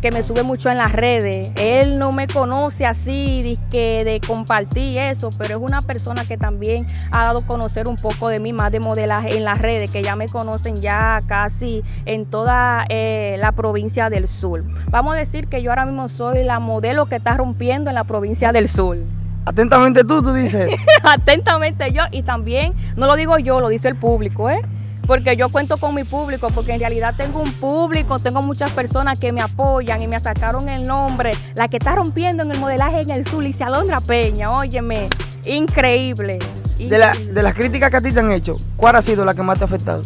que 0.01 0.11
me 0.11 0.23
sube 0.23 0.43
mucho 0.43 0.71
en 0.71 0.79
las 0.79 0.93
redes. 0.93 1.53
Él 1.57 1.99
no 1.99 2.13
me 2.13 2.27
conoce 2.27 2.87
así 2.87 3.59
que 3.71 4.05
de 4.05 4.21
compartir 4.21 4.99
eso, 4.99 5.31
pero 5.39 5.57
es 5.57 5.63
una 5.63 5.81
persona 5.81 6.25
que 6.25 6.37
también 6.37 6.87
ha 7.13 7.25
dado 7.25 7.41
a 7.41 7.47
conocer 7.47 7.89
un 7.89 7.97
poco 7.97 8.29
de 8.29 8.41
mí, 8.41 8.53
más 8.53 8.71
de 8.73 8.81
modelaje 8.81 9.37
en 9.37 9.45
las 9.45 9.61
redes, 9.61 9.91
que 9.91 10.03
ya 10.03 10.17
me 10.17 10.27
conocen 10.27 10.77
ya 10.77 11.23
casi 11.27 11.83
en 12.05 12.27
toda 12.27 12.87
eh, 12.89 13.37
la 13.39 13.53
provincia 13.53 14.11
del 14.11 14.29
sur. 14.29 14.65
Vamos 14.91 15.15
a 15.15 15.19
decir 15.19 15.49
que 15.49 15.63
yo 15.63 15.71
ahora 15.71 15.87
mismo 15.87 16.09
soy 16.09 16.45
la 16.45 16.61
modelo 16.61 17.07
que 17.07 17.17
está 17.17 17.35
rompiendo 17.35 17.91
en 17.91 17.95
la 17.95 18.05
provincia 18.05 18.53
del 18.53 18.69
sur. 18.69 18.99
Atentamente 19.47 20.03
tú, 20.03 20.23
tú 20.23 20.35
dices. 20.35 20.69
Atentamente 21.05 21.93
yo 21.93 22.03
y 22.11 22.23
también, 22.23 22.75
no 22.97 23.07
lo 23.07 23.15
digo 23.15 23.39
yo, 23.39 23.61
lo 23.61 23.69
dice 23.69 23.89
el 23.89 23.97
público, 23.97 24.51
¿eh? 24.51 24.61
porque 25.07 25.37
yo 25.37 25.51
cuento 25.51 25.79
con 25.79 25.95
mi 25.95 26.03
público, 26.03 26.49
porque 26.53 26.73
en 26.73 26.81
realidad 26.81 27.15
tengo 27.17 27.41
un 27.41 27.53
público, 27.53 28.19
tengo 28.19 28.43
muchas 28.43 28.71
personas 28.73 29.19
que 29.19 29.33
me 29.33 29.41
apoyan 29.41 30.01
y 30.03 30.09
me 30.09 30.19
sacaron 30.19 30.69
el 30.69 30.83
nombre, 30.83 31.31
la 31.55 31.69
que 31.69 31.77
está 31.77 31.95
rompiendo 31.95 32.45
en 32.45 32.51
el 32.51 32.59
modelaje 32.59 33.01
en 33.01 33.11
el 33.11 33.25
sur, 33.25 33.45
y 33.45 33.55
Alondra 33.61 33.99
Peña, 34.01 34.51
óyeme, 34.51 35.07
increíble. 35.45 36.39
De, 36.79 37.43
las 37.43 37.55
críticas 37.55 37.91
que 37.91 37.97
a 37.97 38.01
ti 38.01 38.11
te 38.11 38.19
han 38.19 38.33
hecho, 38.33 38.57
¿cuál 38.77 38.97
ha 38.97 39.03
sido 39.03 39.25
la 39.25 39.33
que 39.33 39.43
más 39.43 39.59
te 39.59 39.65
ha 39.65 39.69
afectado? 39.69 40.03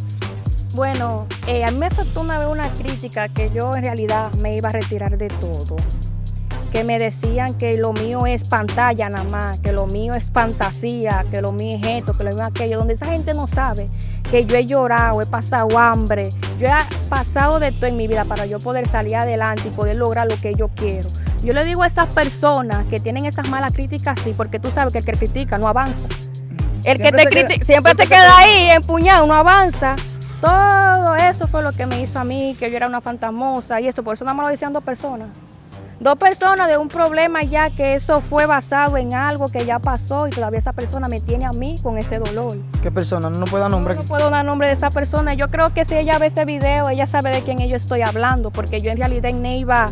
Bueno, 0.75 1.27
eh, 1.47 1.65
a 1.65 1.71
mí 1.71 1.79
me 1.79 1.87
afectó 1.87 2.21
una 2.21 2.39
vez 2.39 2.47
una 2.47 2.69
crítica 2.69 3.29
que 3.29 3.51
yo 3.51 3.71
en 3.75 3.85
realidad 3.85 4.31
me 4.43 4.55
iba 4.55 4.69
a 4.69 4.73
retirar 4.73 5.17
de 5.17 5.29
todo 5.29 5.77
que 6.71 6.85
me 6.85 6.99
decían 6.99 7.55
que 7.55 7.77
lo 7.77 7.93
mío 7.93 8.27
es 8.27 8.49
pantalla 8.49 9.09
nada 9.09 9.29
más, 9.31 9.59
que 9.59 9.73
lo 9.73 9.87
mío 9.87 10.13
es 10.15 10.31
fantasía, 10.31 11.25
que 11.31 11.43
lo 11.43 11.53
mío 11.53 11.79
es 11.81 11.87
esto, 11.87 12.13
que 12.13 12.25
lo 12.25 12.31
mío 12.31 12.43
es 12.43 12.49
aquello, 12.49 12.79
donde 12.79 12.95
esa 12.95 13.07
gente 13.07 13.35
no 13.35 13.49
sabe 13.49 13.89
que 14.31 14.45
yo 14.45 14.57
he 14.57 14.65
llorado, 14.65 15.21
he 15.21 15.27
pasado 15.27 15.77
hambre, 15.77 16.29
yo 16.61 16.69
he 16.69 17.09
pasado 17.09 17.59
de 17.59 17.73
todo 17.73 17.87
en 17.87 17.97
mi 17.97 18.07
vida 18.07 18.25
para 18.25 18.47
yo 18.47 18.59
poder 18.61 18.87
salir 18.87 19.17
adelante 19.17 19.65
y 19.67 19.71
poder 19.71 19.97
lograr 19.97 20.31
lo 20.31 20.41
que 20.41 20.55
yo 20.55 20.69
quiero. 20.69 21.09
Yo 21.43 21.53
le 21.53 21.65
digo 21.65 21.83
a 21.83 21.89
esas 21.89 22.15
personas 22.15 22.87
que 22.87 23.01
tienen 23.01 23.27
esas 23.27 23.49
malas 23.49 23.73
críticas, 23.73 24.21
sí, 24.23 24.33
porque 24.37 24.61
tú 24.61 24.71
sabes 24.71 24.93
que 24.93 25.01
el 25.01 25.05
que 25.05 25.13
critica 25.13 25.59
no 25.59 25.67
avanza. 25.67 26.07
El 26.85 26.99
que 26.99 27.11
te 27.11 27.27
critica 27.27 27.65
siempre 27.65 27.95
te 27.95 28.07
queda 28.07 28.39
ahí 28.39 28.71
empuñado, 28.71 29.27
no 29.27 29.35
avanza. 29.35 29.97
Todo 30.41 31.17
eso 31.17 31.49
fue 31.49 31.63
lo 31.63 31.73
que 31.73 31.87
me 31.87 32.01
hizo 32.01 32.19
a 32.19 32.25
mí, 32.25 32.57
que 32.59 32.71
yo 32.71 32.77
era 32.77 32.87
una 32.87 33.01
fantasmosa 33.01 33.81
y 33.81 33.89
eso, 33.89 34.03
por 34.03 34.15
eso 34.15 34.25
nada 34.25 34.35
más 34.35 34.45
lo 34.45 34.51
decían 34.51 34.73
dos 34.73 34.85
personas 34.85 35.29
dos 36.01 36.17
personas 36.17 36.69
de 36.69 36.79
un 36.79 36.89
problema 36.89 37.43
ya 37.43 37.69
que 37.71 37.95
eso 37.95 38.23
fue 38.23 38.47
basado 38.47 38.97
en 38.97 39.15
algo 39.15 39.47
que 39.47 39.65
ya 39.67 39.79
pasó 39.79 40.27
y 40.27 40.31
todavía 40.31 40.59
esa 40.59 40.73
persona 40.73 41.09
me 41.09 41.21
tiene 41.21 41.45
a 41.45 41.51
mí 41.51 41.75
con 41.83 41.99
ese 41.99 42.19
dolor. 42.19 42.59
¿Qué 42.83 42.91
persona? 42.91 43.29
No, 43.29 43.45
puedo 43.45 43.63
dar 43.63 43.71
nombre. 43.71 43.95
No, 43.95 44.01
no, 44.01 44.07
puedo 44.07 44.31
dar 44.31 44.45
nombre 44.45 44.69
de 44.69 44.75
esa 44.75 44.89
persona. 44.89 45.35
Yo 45.35 45.51
creo 45.51 45.73
que 45.75 45.85
si 45.85 45.97
ella 45.97 46.19
ve 46.19 46.29
ese 46.29 46.47
video, 46.47 46.89
ella 46.89 47.07
sabe 47.07 47.31
de 47.31 47.43
quién 47.43 47.59
yo 47.59 47.77
estoy 47.77 48.01
hablando, 48.01 48.51
porque 48.51 48.81
yo 48.81 48.91
en 48.91 48.97
realidad 48.97 49.27
en 49.27 49.43
Neiva 49.43 49.87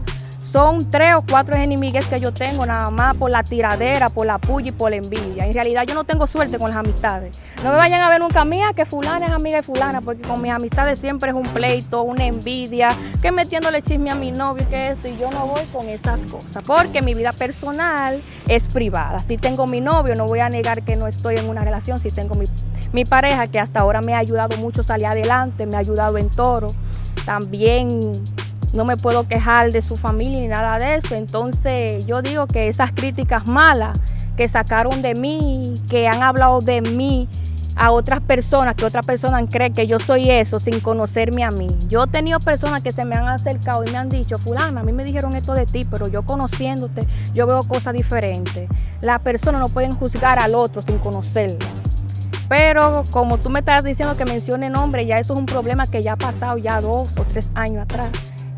son 0.51 0.91
tres 0.91 1.11
o 1.17 1.25
cuatro 1.29 1.57
enemigos 1.57 2.07
que 2.07 2.21
yo 2.21 2.33
tengo 2.33 2.65
nada 2.65 2.91
más 2.91 3.15
por 3.15 3.31
la 3.31 3.43
tiradera, 3.43 4.09
por 4.09 4.27
la 4.27 4.39
puya 4.39 4.69
y 4.69 4.73
por 4.73 4.91
la 4.91 4.97
envidia. 4.97 5.45
En 5.45 5.53
realidad 5.53 5.85
yo 5.87 5.95
no 5.95 6.05
tengo 6.05 6.27
suerte 6.27 6.59
con 6.59 6.71
las 6.71 6.79
amistades. 6.79 7.41
No 7.63 7.71
me 7.71 7.77
vayan 7.77 8.01
a 8.01 8.09
ver 8.09 8.21
nunca 8.21 8.45
mía 8.45 8.67
que 8.75 8.87
fulana 8.87 9.27
es 9.27 9.33
amiga 9.33 9.59
de 9.59 9.63
fulana, 9.63 10.01
porque 10.01 10.27
con 10.27 10.41
mis 10.41 10.53
amistades 10.53 10.99
siempre 11.01 11.31
es 11.31 11.37
un 11.37 11.43
pleito, 11.43 12.03
una 12.03 12.25
envidia, 12.25 12.89
que 13.21 13.31
metiéndole 13.31 13.83
chisme 13.83 14.11
a 14.11 14.15
mi 14.15 14.31
novio, 14.31 14.67
que 14.71 14.91
esto, 14.91 15.09
y 15.13 15.19
yo 15.19 15.31
no 15.31 15.47
voy 15.47 15.63
con 15.73 15.89
esas 15.89 16.21
cosas, 16.31 16.63
porque 16.67 17.03
mi 17.03 17.15
vida 17.15 17.33
personal 17.33 18.23
es 18.49 18.67
privada. 18.69 19.19
Si 19.19 19.37
tengo 19.37 19.67
mi 19.67 19.81
novio, 19.81 20.15
no 20.15 20.27
voy 20.27 20.41
a 20.41 20.49
negar 20.49 20.83
que 20.83 20.97
no 20.97 21.07
estoy 21.07 21.37
en 21.37 21.49
una 21.49 21.63
relación, 21.63 21.99
si 21.99 22.09
tengo 22.09 22.35
mi, 22.39 22.47
mi 22.93 23.05
pareja, 23.05 23.49
que 23.49 23.59
hasta 23.61 23.81
ahora 23.81 24.01
me 24.01 24.15
ha 24.15 24.19
ayudado 24.19 24.57
mucho 24.57 24.81
a 24.81 24.85
salir 24.85 25.07
adelante, 25.07 25.67
me 25.67 25.77
ha 25.77 25.81
ayudado 25.81 26.17
en 26.17 26.31
toro, 26.31 26.69
también 27.27 27.89
no 28.75 28.85
me 28.85 28.97
puedo 28.97 29.27
quejar 29.27 29.71
de 29.71 29.83
su 29.83 29.97
familia 29.97 30.41
ni 30.41 30.49
nada 30.49 30.79
de 30.79 30.97
eso. 30.97 31.15
Entonces 31.15 32.07
yo 32.07 32.23
digo 32.23 32.47
que 32.47 32.69
esas 32.69 32.93
críticas 32.93 33.49
malas 33.49 34.01
que 34.37 34.49
sacaron 34.49 35.03
de 35.03 35.15
mí, 35.15 35.75
que 35.91 36.07
han 36.07 36.23
hablado 36.23 36.61
de 36.61 36.81
mí 36.81 37.29
a 37.79 37.93
otras 37.93 38.21
personas, 38.21 38.75
que 38.75 38.85
otras 38.85 39.07
personas 39.07 39.45
creen 39.51 39.73
que 39.73 39.87
yo 39.87 39.99
soy 39.99 40.31
eso 40.31 40.59
sin 40.59 40.81
conocerme 40.81 41.45
a 41.45 41.51
mí. 41.51 41.69
Yo 41.89 42.05
he 42.05 42.07
tenido 42.09 42.39
personas 42.41 42.83
que 42.83 42.91
se 42.91 43.05
me 43.05 43.17
han 43.17 43.29
acercado 43.29 43.85
y 43.85 43.91
me 43.91 43.99
han 43.99 44.09
dicho, 44.09 44.37
fulana, 44.37 44.81
a 44.81 44.85
mí 44.85 44.93
me 44.93 45.05
dijeron 45.05 45.35
esto 45.35 45.55
de 45.55 45.65
ti, 45.65 45.87
pero 45.89 46.09
yo 46.09 46.23
conociéndote, 46.25 47.07
yo 47.35 47.47
veo 47.47 47.61
cosas 47.61 47.95
diferentes. 47.95 48.69
Las 49.01 49.21
personas 49.21 49.61
no 49.61 49.69
pueden 49.69 49.93
juzgar 49.93 50.39
al 50.41 50.55
otro 50.55 50.83
sin 50.83 50.99
conocerlo. 50.99 51.59
Pero 52.49 53.05
como 53.11 53.39
tú 53.39 53.51
me 53.51 53.61
estás 53.61 53.85
diciendo 53.85 54.15
que 54.15 54.25
mencione 54.25 54.71
nombre, 54.71 55.07
ya 55.07 55.19
eso 55.19 55.35
es 55.35 55.39
un 55.39 55.47
problema 55.47 55.87
que 55.87 56.03
ya 56.03 56.15
ha 56.15 56.17
pasado 56.17 56.59
ya 56.59 56.81
dos 56.81 57.11
o 57.19 57.25
tres 57.25 57.51
años 57.55 57.83
atrás. 57.83 58.09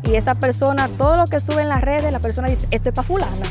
Y 0.03 0.15
esa 0.15 0.35
persona, 0.35 0.89
todo 0.97 1.17
lo 1.17 1.25
que 1.25 1.39
sube 1.39 1.61
en 1.61 1.69
las 1.69 1.81
redes, 1.81 2.11
la 2.11 2.19
persona 2.19 2.47
dice, 2.47 2.67
esto 2.71 2.89
es 2.89 2.95
para 2.95 3.07
fulana. 3.07 3.47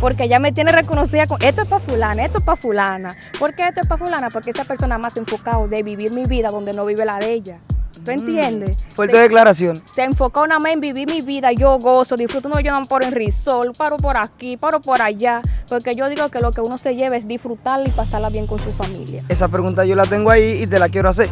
Porque 0.00 0.28
ya 0.28 0.38
me 0.38 0.52
tiene 0.52 0.72
reconocida 0.72 1.26
con, 1.26 1.42
esto 1.42 1.62
es 1.62 1.68
para 1.68 1.84
fulana, 1.84 2.24
esto 2.24 2.38
es 2.38 2.44
para 2.44 2.60
fulana. 2.60 3.08
¿Por 3.38 3.54
qué 3.54 3.68
esto 3.68 3.80
es 3.80 3.86
para 3.86 4.04
fulana? 4.04 4.28
Porque 4.28 4.50
esa 4.50 4.64
persona 4.64 4.98
más 4.98 5.16
enfocado 5.16 5.66
de 5.68 5.82
vivir 5.82 6.12
mi 6.12 6.24
vida 6.24 6.48
donde 6.48 6.72
no 6.72 6.84
vive 6.84 7.04
la 7.04 7.18
de 7.18 7.30
ella. 7.30 7.58
¿Tú 8.04 8.10
mm, 8.10 8.14
entiendes? 8.14 8.86
Fuerte 8.94 9.18
declaración. 9.18 9.76
Se 9.86 10.02
enfocó 10.02 10.46
nada 10.46 10.60
más 10.60 10.72
en 10.72 10.80
vivir 10.80 11.08
mi 11.08 11.20
vida, 11.20 11.52
yo 11.52 11.78
gozo, 11.78 12.16
disfruto, 12.16 12.48
no 12.48 12.60
yo 12.60 12.74
por 12.88 13.04
en 13.04 13.12
risol, 13.12 13.72
paro 13.76 13.96
por 13.96 14.16
aquí, 14.16 14.56
paro 14.56 14.80
por 14.80 15.00
allá, 15.00 15.40
porque 15.68 15.94
yo 15.94 16.08
digo 16.08 16.28
que 16.28 16.40
lo 16.40 16.52
que 16.52 16.60
uno 16.60 16.76
se 16.76 16.94
lleva 16.94 17.16
es 17.16 17.26
disfrutar 17.26 17.80
y 17.86 17.90
pasarla 17.90 18.28
bien 18.28 18.46
con 18.46 18.58
su 18.58 18.70
familia. 18.70 19.24
Esa 19.28 19.48
pregunta 19.48 19.84
yo 19.84 19.96
la 19.96 20.06
tengo 20.06 20.30
ahí 20.30 20.62
y 20.62 20.66
te 20.66 20.78
la 20.78 20.88
quiero 20.88 21.08
hacer. 21.08 21.28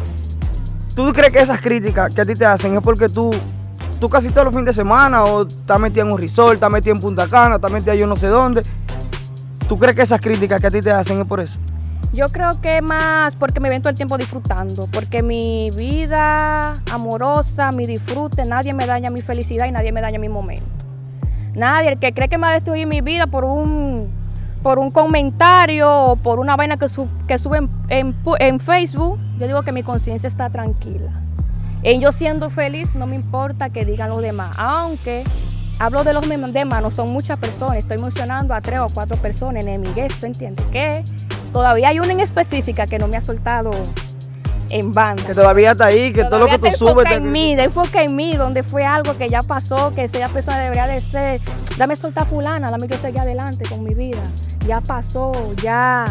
¿Tú 0.95 1.11
crees 1.11 1.31
que 1.31 1.39
esas 1.39 1.59
críticas 1.59 2.13
que 2.13 2.21
a 2.21 2.25
ti 2.25 2.33
te 2.33 2.45
hacen 2.45 2.75
es 2.75 2.81
porque 2.81 3.09
tú, 3.09 3.31
tú 4.03 4.09
casi 4.09 4.27
todos 4.31 4.43
los 4.43 4.53
fines 4.53 4.65
de 4.65 4.73
semana 4.73 5.23
o 5.23 5.47
estás 5.47 5.79
metida 5.79 6.01
en 6.01 6.11
un 6.11 6.21
resort, 6.21 6.55
estás 6.55 6.69
metida 6.69 6.93
en 6.93 6.99
Punta 6.99 7.25
Cana, 7.25 7.55
estás 7.55 7.71
metida 7.71 7.95
yo 7.95 8.05
no 8.05 8.17
sé 8.17 8.27
dónde? 8.27 8.61
¿Tú 9.69 9.79
crees 9.79 9.95
que 9.95 10.01
esas 10.01 10.19
críticas 10.19 10.59
que 10.59 10.67
a 10.67 10.71
ti 10.71 10.81
te 10.81 10.91
hacen 10.91 11.21
es 11.21 11.25
por 11.25 11.39
eso? 11.39 11.57
Yo 12.11 12.25
creo 12.25 12.49
que 12.61 12.81
más 12.81 13.33
porque 13.37 13.61
me 13.61 13.69
ven 13.69 13.81
todo 13.81 13.91
el 13.91 13.95
tiempo 13.95 14.17
disfrutando, 14.17 14.89
porque 14.91 15.23
mi 15.23 15.71
vida 15.77 16.73
amorosa, 16.91 17.69
mi 17.71 17.85
disfrute, 17.85 18.43
nadie 18.43 18.73
me 18.73 18.85
daña 18.85 19.09
mi 19.09 19.21
felicidad 19.21 19.67
y 19.67 19.71
nadie 19.71 19.93
me 19.93 20.01
daña 20.01 20.19
mi 20.19 20.27
momento. 20.27 20.67
Nadie, 21.55 21.93
el 21.93 21.97
que 21.97 22.13
cree 22.13 22.27
que 22.27 22.37
me 22.37 22.47
va 22.47 22.49
a 22.49 22.55
destruir 22.55 22.85
mi 22.85 22.99
vida 22.99 23.27
por 23.27 23.45
un, 23.45 24.11
por 24.63 24.79
un 24.79 24.91
comentario 24.91 25.89
o 25.89 26.15
por 26.17 26.39
una 26.39 26.57
vaina 26.57 26.75
que, 26.75 26.87
que 27.25 27.37
sube 27.37 27.69
en, 27.87 28.59
Facebook, 28.59 29.17
yo 29.39 29.47
digo 29.47 29.61
que 29.61 29.71
mi 29.71 29.81
conciencia 29.81 30.27
está 30.27 30.49
tranquila. 30.49 31.22
En 31.83 31.99
yo 31.99 32.13
siendo 32.13 32.49
feliz, 32.49 32.95
no 32.95 33.07
me 33.07 33.15
importa 33.15 33.69
que 33.69 33.83
digan 33.83 34.09
los 34.09 34.21
demás, 34.21 34.55
aunque 34.57 35.23
hablo 35.79 36.05
de 36.05 36.13
los 36.13 36.25
demás, 36.53 36.81
no 36.81 36.91
son 36.91 37.11
muchas 37.11 37.37
personas, 37.37 37.77
estoy 37.77 37.97
mencionando 37.97 38.53
a 38.53 38.61
tres 38.61 38.79
o 38.79 38.87
cuatro 38.93 39.19
personas 39.21 39.65
en 39.65 39.81
mi 39.81 39.89
¿tú 39.89 40.25
entiendes? 40.25 40.65
Que 40.67 41.03
todavía 41.51 41.89
hay 41.89 41.99
una 41.99 42.13
en 42.13 42.21
específica 42.21 42.87
que 42.87 42.97
no 42.97 43.09
me 43.09 43.17
ha 43.17 43.21
soltado 43.21 43.69
en 44.69 44.91
banda. 44.93 45.23
Que 45.25 45.35
todavía 45.35 45.71
está 45.71 45.87
ahí, 45.87 46.13
que 46.13 46.23
todo 46.23 46.39
lo 46.39 46.47
que 46.47 46.57
tú 46.57 46.69
subes. 46.69 47.05
en 47.11 47.31
mí, 47.31 47.53
enfoque 47.53 48.03
en 48.03 48.15
mí, 48.15 48.31
donde 48.33 48.63
fue 48.63 48.83
algo 48.83 49.17
que 49.17 49.27
ya 49.27 49.41
pasó, 49.41 49.93
que 49.93 50.05
esa 50.05 50.27
persona 50.29 50.59
debería 50.59 50.87
de 50.87 50.99
ser. 50.99 51.41
Dame 51.77 51.97
soltar 51.97 52.25
fulana, 52.27 52.71
dame 52.71 52.87
que 52.87 52.95
yo 52.95 53.01
seguir 53.01 53.19
adelante 53.19 53.65
con 53.67 53.83
mi 53.83 53.93
vida. 53.93 54.21
Ya 54.65 54.79
pasó, 54.79 55.33
ya 55.61 56.05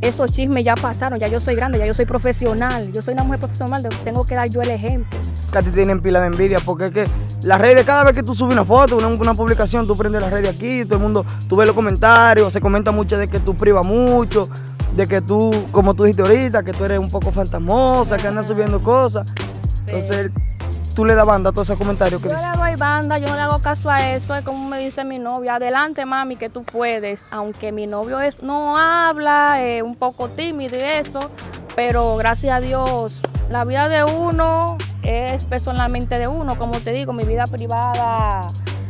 esos 0.00 0.32
chismes 0.32 0.64
ya 0.64 0.74
pasaron, 0.74 1.18
ya 1.18 1.28
yo 1.28 1.38
soy 1.38 1.54
grande, 1.54 1.78
ya 1.78 1.86
yo 1.86 1.94
soy 1.94 2.04
profesional, 2.04 2.92
yo 2.92 3.02
soy 3.02 3.14
una 3.14 3.24
mujer 3.24 3.40
profesional, 3.40 3.82
tengo 4.04 4.24
que 4.24 4.34
dar 4.34 4.48
yo 4.48 4.62
el 4.62 4.70
ejemplo. 4.70 5.18
Que 5.50 5.58
a 5.58 5.62
ti 5.62 5.70
tienen 5.70 6.00
pila 6.00 6.20
de 6.20 6.26
envidia, 6.26 6.60
porque 6.60 6.86
es 6.86 6.92
que 6.92 7.04
las 7.42 7.60
redes, 7.60 7.84
cada 7.84 8.04
vez 8.04 8.14
que 8.14 8.22
tú 8.22 8.34
subes 8.34 8.54
una 8.54 8.64
foto, 8.64 8.96
una, 8.96 9.08
una 9.08 9.34
publicación, 9.34 9.86
tú 9.86 9.94
prendes 9.94 10.22
las 10.22 10.32
redes 10.32 10.50
aquí, 10.50 10.84
todo 10.84 10.96
el 10.96 11.02
mundo, 11.02 11.26
tú 11.48 11.56
ves 11.56 11.66
los 11.66 11.74
comentarios, 11.74 12.52
se 12.52 12.60
comenta 12.60 12.92
mucho 12.92 13.16
de 13.16 13.28
que 13.28 13.40
tú 13.40 13.56
privas 13.56 13.86
mucho, 13.86 14.48
de 14.94 15.06
que 15.06 15.20
tú, 15.20 15.50
como 15.72 15.94
tú 15.94 16.04
dijiste 16.04 16.22
ahorita, 16.22 16.62
que 16.62 16.72
tú 16.72 16.84
eres 16.84 17.00
un 17.00 17.08
poco 17.08 17.32
fantasmosa, 17.32 18.16
que 18.16 18.28
andas 18.28 18.46
subiendo 18.46 18.80
cosas. 18.80 19.32
Entonces, 19.86 20.30
tú 20.98 21.04
le 21.04 21.14
das 21.14 21.26
banda 21.26 21.50
a 21.50 21.52
todos 21.52 21.68
esos 21.68 21.78
comentarios 21.78 22.20
que 22.20 22.28
Yo 22.28 22.36
le 22.36 22.58
doy 22.58 22.74
banda, 22.74 23.18
yo 23.18 23.28
no 23.28 23.36
le 23.36 23.42
hago 23.42 23.60
caso 23.60 23.88
a 23.88 24.14
eso, 24.14 24.34
es 24.34 24.44
como 24.44 24.68
me 24.68 24.80
dice 24.80 25.04
mi 25.04 25.20
novia, 25.20 25.54
adelante 25.54 26.04
mami 26.04 26.34
que 26.34 26.48
tú 26.48 26.64
puedes, 26.64 27.28
aunque 27.30 27.70
mi 27.70 27.86
novio 27.86 28.20
es, 28.20 28.42
no 28.42 28.76
habla, 28.76 29.62
es 29.62 29.80
un 29.80 29.94
poco 29.94 30.28
tímido 30.30 30.76
y 30.76 30.80
eso, 30.80 31.20
pero 31.76 32.16
gracias 32.16 32.52
a 32.52 32.66
Dios, 32.66 33.20
la 33.48 33.64
vida 33.64 33.88
de 33.88 34.02
uno 34.02 34.76
es 35.04 35.44
personalmente 35.44 36.18
de 36.18 36.26
uno, 36.26 36.58
como 36.58 36.80
te 36.80 36.90
digo, 36.90 37.12
mi 37.12 37.22
vida 37.22 37.44
privada 37.44 38.40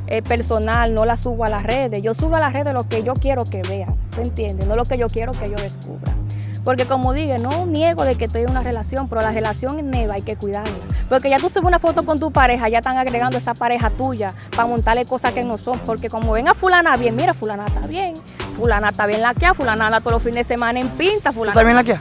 eh, 0.07 0.23
personal, 0.23 0.95
no 0.95 1.05
la 1.05 1.19
subo 1.19 1.45
a 1.45 1.51
las 1.51 1.63
redes. 1.63 2.01
Yo 2.01 2.15
subo 2.15 2.37
a 2.37 2.41
las 2.41 2.55
redes 2.55 2.73
lo 2.73 2.89
que 2.89 3.03
yo 3.03 3.13
quiero 3.13 3.45
que 3.45 3.61
vean, 3.61 3.95
¿te 4.09 4.23
entiendes? 4.23 4.67
No 4.67 4.77
lo 4.77 4.85
que 4.85 4.97
yo 4.97 5.09
quiero 5.09 5.33
que 5.33 5.45
ellos 5.45 5.61
descubran. 5.61 6.28
Porque 6.69 6.85
como 6.85 7.15
dije, 7.15 7.39
no 7.39 7.65
niego 7.65 8.05
de 8.05 8.17
que 8.17 8.27
estoy 8.27 8.43
en 8.43 8.51
una 8.51 8.61
relación, 8.61 9.09
pero 9.09 9.23
la 9.23 9.33
relación 9.33 9.91
neva, 9.91 10.17
hay 10.17 10.21
que 10.21 10.37
cuidarla. 10.37 10.75
Porque 11.09 11.31
ya 11.31 11.39
tú 11.39 11.49
subes 11.49 11.65
una 11.65 11.79
foto 11.79 12.05
con 12.05 12.21
tu 12.21 12.31
pareja, 12.31 12.69
ya 12.69 12.81
están 12.81 12.99
agregando 12.99 13.39
esa 13.39 13.55
pareja 13.55 13.89
tuya 13.89 14.27
para 14.51 14.67
montarle 14.67 15.07
cosas 15.07 15.33
que 15.33 15.43
no 15.45 15.57
son. 15.57 15.79
Porque 15.87 16.11
como 16.11 16.33
ven 16.33 16.47
a 16.47 16.53
fulana 16.53 16.95
bien, 16.97 17.17
mira, 17.17 17.33
fulana 17.33 17.65
está 17.65 17.87
bien, 17.87 18.13
fulana 18.59 18.89
está 18.89 19.07
bien 19.07 19.23
laqueada, 19.23 19.55
fulana 19.55 19.87
anda 19.87 20.01
todos 20.01 20.13
los 20.13 20.23
fines 20.23 20.47
de 20.47 20.55
semana 20.57 20.79
en 20.79 20.89
pinta, 20.91 21.31
fulana... 21.31 21.53
¿Está 21.53 21.65
bien 21.65 21.77
laqueada? 21.77 22.01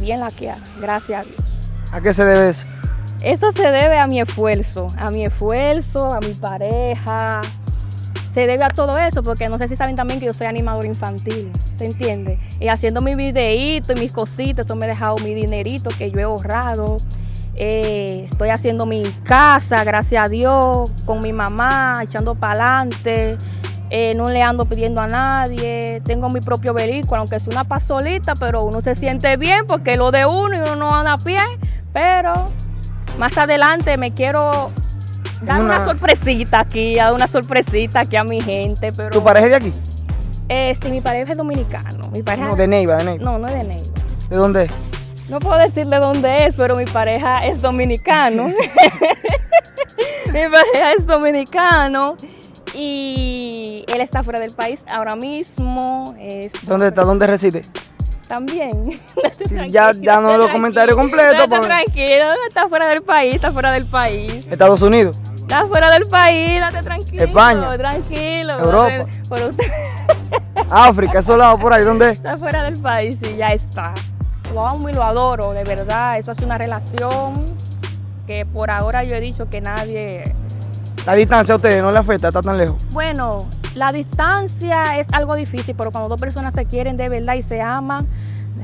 Bien 0.00 0.18
laqueada, 0.18 0.60
gracias 0.80 1.20
a 1.20 1.22
Dios. 1.22 1.70
¿A 1.92 2.00
qué 2.00 2.12
se 2.12 2.24
debe 2.24 2.50
eso? 2.50 2.66
Eso 3.22 3.52
se 3.52 3.62
debe 3.62 3.96
a 3.96 4.06
mi 4.06 4.20
esfuerzo, 4.20 4.88
a 5.00 5.12
mi 5.12 5.22
esfuerzo, 5.22 6.12
a 6.12 6.18
mi 6.18 6.34
pareja. 6.34 7.42
Se 8.34 8.40
debe 8.48 8.64
a 8.64 8.70
todo 8.70 8.98
eso, 8.98 9.22
porque 9.22 9.48
no 9.48 9.56
sé 9.56 9.68
si 9.68 9.76
saben 9.76 9.94
también 9.94 10.18
que 10.18 10.26
yo 10.26 10.34
soy 10.34 10.48
animador 10.48 10.84
infantil, 10.84 11.52
¿se 11.80 11.86
entiende? 11.86 12.38
Y 12.60 12.68
haciendo 12.68 13.00
mi 13.00 13.14
videíto 13.14 13.94
y 13.94 14.00
mis 14.00 14.12
cositas, 14.12 14.66
eso 14.66 14.76
me 14.76 14.84
ha 14.84 14.88
dejado 14.88 15.16
mi 15.24 15.32
dinerito 15.32 15.88
que 15.96 16.10
yo 16.10 16.18
he 16.18 16.24
ahorrado. 16.24 16.98
Eh, 17.54 18.26
estoy 18.30 18.50
haciendo 18.50 18.84
mi 18.84 19.02
casa, 19.24 19.82
gracias 19.82 20.26
a 20.26 20.28
Dios, 20.28 20.92
con 21.06 21.20
mi 21.20 21.32
mamá, 21.32 21.94
echando 22.02 22.34
para 22.34 22.76
adelante. 22.76 23.38
Eh, 23.88 24.12
no 24.14 24.28
le 24.28 24.42
ando 24.42 24.66
pidiendo 24.66 25.00
a 25.00 25.06
nadie. 25.06 26.02
Tengo 26.04 26.28
mi 26.28 26.40
propio 26.40 26.74
vehículo, 26.74 27.20
aunque 27.20 27.36
es 27.36 27.46
una 27.46 27.64
pasolita, 27.64 28.34
pero 28.38 28.62
uno 28.62 28.82
se 28.82 28.94
siente 28.94 29.38
bien 29.38 29.66
porque 29.66 29.96
lo 29.96 30.10
de 30.10 30.26
uno 30.26 30.50
y 30.54 30.60
uno 30.60 30.76
no 30.76 30.94
anda 30.94 31.12
a 31.12 31.18
pie. 31.18 31.40
Pero 31.94 32.34
más 33.18 33.38
adelante 33.38 33.96
me 33.96 34.12
quiero 34.12 34.70
dar 35.40 35.62
una, 35.62 35.86
sorpresita 35.86 36.60
aquí, 36.60 36.96
dar 36.96 37.14
una 37.14 37.26
sorpresita 37.26 38.00
aquí 38.00 38.16
a 38.16 38.24
mi 38.24 38.42
gente. 38.42 38.92
Pero, 38.94 39.08
¿Tu 39.08 39.22
pareja 39.22 39.48
de 39.48 39.56
aquí? 39.56 39.70
Eh, 40.52 40.74
sí, 40.74 40.90
mi 40.90 41.00
pareja 41.00 41.30
es 41.30 41.36
dominicano. 41.36 42.10
Mi 42.12 42.24
pareja 42.24 42.48
no, 42.48 42.56
de 42.56 42.66
Neiva, 42.66 42.96
de 42.96 43.04
Neiva. 43.04 43.24
No, 43.24 43.38
no 43.38 43.46
es 43.46 43.52
de 43.52 43.64
Neiva. 43.68 43.94
¿De 44.28 44.36
dónde 44.36 44.64
es? 44.64 44.72
No 45.28 45.38
puedo 45.38 45.56
decir 45.56 45.86
de 45.86 45.98
dónde 45.98 46.44
es, 46.44 46.56
pero 46.56 46.74
mi 46.74 46.86
pareja 46.86 47.46
es 47.46 47.62
dominicano. 47.62 48.48
mi 50.32 50.40
pareja 50.50 50.92
es 50.98 51.06
dominicano 51.06 52.16
y 52.74 53.84
él 53.86 54.00
está 54.00 54.24
fuera 54.24 54.40
del 54.40 54.52
país 54.52 54.82
ahora 54.88 55.14
mismo. 55.14 56.16
¿Dónde 56.64 56.88
está? 56.88 57.02
¿Dónde 57.02 57.28
reside? 57.28 57.60
También. 58.26 58.90
ya, 59.68 59.92
ya 59.92 60.20
no 60.20 60.36
los 60.36 60.48
comentarios 60.48 60.96
completos. 60.96 61.42
Está 61.42 61.60
tranquilo, 61.60 62.26
está 62.48 62.68
fuera 62.68 62.88
del 62.88 63.02
país, 63.02 63.36
está 63.36 63.52
fuera 63.52 63.70
del 63.70 63.86
país. 63.86 64.48
Estados 64.50 64.82
Unidos. 64.82 65.20
Está 65.50 65.66
fuera 65.66 65.90
del 65.90 66.04
país, 66.04 66.60
date 66.60 66.80
tranquilo. 66.80 67.24
España. 67.24 67.76
Tranquilo. 67.76 68.58
Europa. 68.60 69.04
Por 69.28 69.42
usted. 69.42 69.66
África, 70.70 71.18
esos 71.18 71.36
lados 71.36 71.58
por 71.58 71.72
ahí, 71.72 71.82
¿dónde? 71.82 72.10
Está 72.10 72.38
fuera 72.38 72.62
del 72.62 72.80
país 72.80 73.18
y 73.28 73.36
ya 73.36 73.48
está. 73.48 73.92
Lo 74.54 74.68
amo 74.68 74.88
y 74.88 74.92
lo 74.92 75.02
adoro, 75.02 75.50
de 75.50 75.64
verdad. 75.64 76.16
Eso 76.16 76.30
es 76.30 76.40
una 76.42 76.56
relación 76.56 77.32
que 78.28 78.46
por 78.46 78.70
ahora 78.70 79.02
yo 79.02 79.16
he 79.16 79.20
dicho 79.20 79.50
que 79.50 79.60
nadie. 79.60 80.22
La 81.04 81.14
distancia 81.14 81.54
a 81.54 81.56
ustedes 81.56 81.82
no 81.82 81.90
le 81.90 81.98
afecta, 81.98 82.28
está 82.28 82.42
tan 82.42 82.56
lejos. 82.56 82.86
Bueno, 82.92 83.38
la 83.74 83.90
distancia 83.90 85.00
es 85.00 85.12
algo 85.12 85.34
difícil, 85.34 85.74
pero 85.76 85.90
cuando 85.90 86.10
dos 86.10 86.20
personas 86.20 86.54
se 86.54 86.64
quieren 86.66 86.96
de 86.96 87.08
verdad 87.08 87.34
y 87.34 87.42
se 87.42 87.60
aman, 87.60 88.06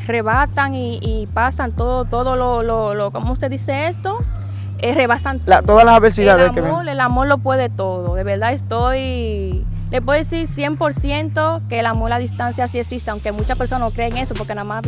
rebatan 0.07 0.73
y, 0.73 1.27
pasan 1.35 1.73
todo, 1.73 2.05
todo 2.05 2.37
lo, 2.37 2.63
lo, 2.63 2.95
lo, 2.95 3.11
¿cómo 3.11 3.33
usted 3.33 3.51
dice 3.51 3.89
esto? 3.89 4.21
Eh, 4.79 4.95
rebasan 4.95 5.41
todas 5.41 5.85
las 5.85 5.97
adversidades 5.97 6.53
el 6.55 6.65
amor, 6.65 6.89
El 6.89 7.01
amor 7.01 7.27
lo 7.27 7.39
puede 7.39 7.69
todo, 7.69 8.15
de 8.15 8.25
verdad 8.25 8.53
estoy 8.53 9.65
le 9.91 10.03
puedo 10.03 10.19
decir 10.19 10.49
100% 10.49 11.69
que 11.69 11.79
el 11.79 11.87
amor 11.87 12.13
a 12.13 12.17
la 12.17 12.19
distancia 12.19 12.67
sí 12.67 12.79
existe, 12.79 13.11
aunque 13.11 13.31
muchas 13.31 13.57
personas 13.57 13.89
no 13.89 13.95
creen 13.95 14.17
eso, 14.17 14.35
porque 14.35 14.55
nada 14.55 14.67
más 14.67 14.85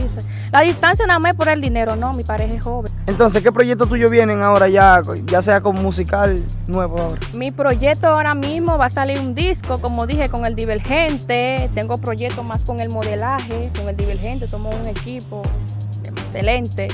la 0.51 0.61
distancia 0.63 1.07
nada 1.07 1.21
más 1.21 1.33
es 1.33 1.37
por 1.37 1.49
el 1.49 1.61
dinero, 1.61 1.95
no, 1.95 2.13
mi 2.15 2.25
pareja 2.25 2.55
es 2.57 2.65
joven. 2.65 2.93
Entonces, 3.07 3.43
¿qué 3.43 3.53
proyectos 3.53 3.89
tuyos 3.89 4.11
vienen 4.11 4.43
ahora 4.43 4.69
ya, 4.69 5.01
ya 5.27 5.41
sea 5.41 5.61
como 5.61 5.81
musical 5.83 6.35
nuevo 6.67 6.99
ahora? 6.99 7.21
Mi 7.37 7.53
proyecto 7.53 8.09
ahora 8.09 8.35
mismo 8.35 8.77
va 8.77 8.87
a 8.87 8.91
salir 8.91 9.21
un 9.21 9.35
disco, 9.37 9.81
como 9.81 10.07
dije, 10.07 10.29
con 10.29 10.45
el 10.45 10.57
Divergente, 10.57 11.71
tengo 11.75 11.99
proyectos 11.99 12.45
más 12.45 12.65
con 12.65 12.81
el 12.81 12.91
modelaje, 12.91 13.71
con 13.79 13.89
el 13.89 13.97
Divergente, 13.97 14.49
somos 14.49 14.75
un 14.75 14.89
equipo 14.89 15.43
excelente 16.03 16.89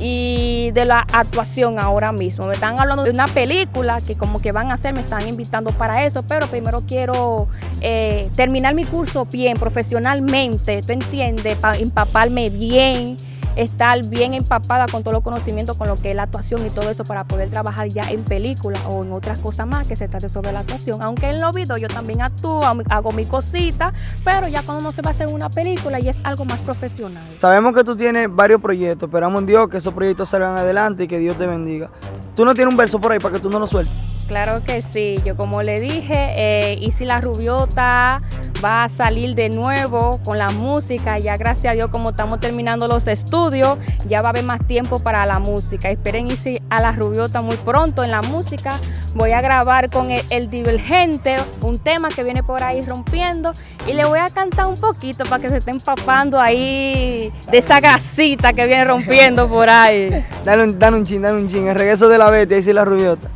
y 0.00 0.70
de 0.72 0.84
la 0.84 1.00
actuación 1.12 1.82
ahora 1.82 2.12
mismo. 2.12 2.46
Me 2.46 2.54
están 2.54 2.80
hablando 2.80 3.02
de 3.02 3.10
una 3.10 3.26
película 3.26 3.98
que 4.04 4.16
como 4.16 4.40
que 4.40 4.52
van 4.52 4.70
a 4.70 4.74
hacer, 4.74 4.94
me 4.94 5.00
están 5.00 5.26
invitando 5.28 5.70
para 5.72 6.02
eso, 6.02 6.24
pero 6.26 6.46
primero 6.46 6.82
quiero 6.86 7.48
eh, 7.80 8.30
terminar 8.34 8.74
mi 8.74 8.84
curso 8.84 9.26
bien, 9.26 9.54
profesionalmente, 9.54 10.80
¿tú 10.82 10.92
entiendes? 10.92 11.56
Para 11.56 11.78
empaparme 11.78 12.50
bien 12.50 13.16
estar 13.58 14.06
bien 14.08 14.34
empapada 14.34 14.86
con 14.86 15.02
todos 15.02 15.12
los 15.12 15.24
conocimientos, 15.24 15.76
con 15.76 15.88
lo 15.88 15.96
que 15.96 16.08
es 16.08 16.14
la 16.14 16.22
actuación 16.22 16.64
y 16.64 16.70
todo 16.70 16.88
eso 16.88 17.04
para 17.04 17.24
poder 17.24 17.50
trabajar 17.50 17.88
ya 17.88 18.08
en 18.10 18.22
película 18.22 18.78
o 18.88 19.02
en 19.02 19.12
otras 19.12 19.40
cosas 19.40 19.66
más 19.66 19.88
que 19.88 19.96
se 19.96 20.08
trate 20.08 20.28
sobre 20.28 20.52
la 20.52 20.60
actuación. 20.60 21.02
Aunque 21.02 21.28
en 21.28 21.40
los 21.40 21.54
videos 21.54 21.80
yo 21.80 21.88
también 21.88 22.22
actúo, 22.22 22.62
hago 22.64 23.10
mi 23.12 23.24
cosita, 23.24 23.92
pero 24.24 24.46
ya 24.46 24.62
cuando 24.62 24.84
no 24.84 24.92
se 24.92 25.02
va 25.02 25.10
a 25.10 25.12
hacer 25.12 25.26
una 25.32 25.50
película 25.50 25.98
y 26.00 26.08
es 26.08 26.20
algo 26.24 26.44
más 26.44 26.60
profesional. 26.60 27.24
Sabemos 27.40 27.74
que 27.74 27.82
tú 27.82 27.96
tienes 27.96 28.28
varios 28.30 28.60
proyectos, 28.60 29.08
esperamos 29.08 29.40
en 29.40 29.46
Dios 29.46 29.68
que 29.68 29.78
esos 29.78 29.92
proyectos 29.92 30.28
salgan 30.28 30.56
adelante 30.56 31.04
y 31.04 31.08
que 31.08 31.18
Dios 31.18 31.36
te 31.36 31.46
bendiga. 31.46 31.90
¿Tú 32.36 32.44
no 32.44 32.54
tienes 32.54 32.72
un 32.72 32.76
verso 32.76 33.00
por 33.00 33.10
ahí 33.10 33.18
para 33.18 33.34
que 33.34 33.40
tú 33.40 33.50
no 33.50 33.58
lo 33.58 33.66
sueltes? 33.66 34.17
Claro 34.28 34.62
que 34.62 34.82
sí, 34.82 35.14
yo 35.24 35.36
como 35.36 35.62
le 35.62 35.80
dije, 35.80 36.34
eh, 36.36 36.78
y 36.78 36.90
si 36.90 37.06
la 37.06 37.18
rubiota 37.18 38.20
va 38.62 38.84
a 38.84 38.88
salir 38.88 39.34
de 39.34 39.48
nuevo 39.48 40.20
con 40.22 40.36
la 40.36 40.50
música. 40.50 41.18
Ya 41.18 41.36
gracias 41.36 41.72
a 41.72 41.74
Dios, 41.74 41.90
como 41.90 42.10
estamos 42.10 42.38
terminando 42.40 42.88
los 42.88 43.06
estudios, 43.06 43.78
ya 44.06 44.20
va 44.20 44.28
a 44.28 44.30
haber 44.30 44.44
más 44.44 44.66
tiempo 44.66 44.98
para 44.98 45.24
la 45.26 45.38
música. 45.38 45.90
Esperen 45.90 46.26
irse 46.26 46.60
a 46.68 46.82
la 46.82 46.92
Rubiota 46.92 47.40
muy 47.40 47.56
pronto 47.56 48.04
en 48.04 48.10
la 48.10 48.20
música. 48.22 48.78
Voy 49.14 49.32
a 49.32 49.40
grabar 49.40 49.90
con 49.90 50.10
el, 50.10 50.50
Divergente, 50.50 51.36
un 51.62 51.78
tema 51.78 52.08
que 52.08 52.22
viene 52.22 52.42
por 52.42 52.62
ahí 52.62 52.82
rompiendo. 52.82 53.52
Y 53.86 53.92
le 53.92 54.04
voy 54.04 54.18
a 54.18 54.26
cantar 54.26 54.66
un 54.66 54.76
poquito 54.76 55.24
para 55.24 55.42
que 55.42 55.48
se 55.48 55.58
esté 55.58 55.70
empapando 55.70 56.38
ahí 56.38 57.32
de 57.50 57.58
esa 57.58 57.80
gasita 57.80 58.52
que 58.52 58.66
viene 58.66 58.84
rompiendo 58.84 59.46
por 59.46 59.70
ahí. 59.70 60.26
Dale 60.44 60.64
un, 60.64 60.78
dale 60.78 60.96
un 60.96 61.04
chin, 61.04 61.22
dale 61.22 61.36
un 61.36 61.48
chin. 61.48 61.66
El 61.66 61.74
regreso 61.74 62.08
de 62.08 62.18
la 62.18 62.30
Betty, 62.30 62.56
ahí 62.56 62.62
sí 62.62 62.72
la 62.72 62.84
Rubiota. 62.84 63.28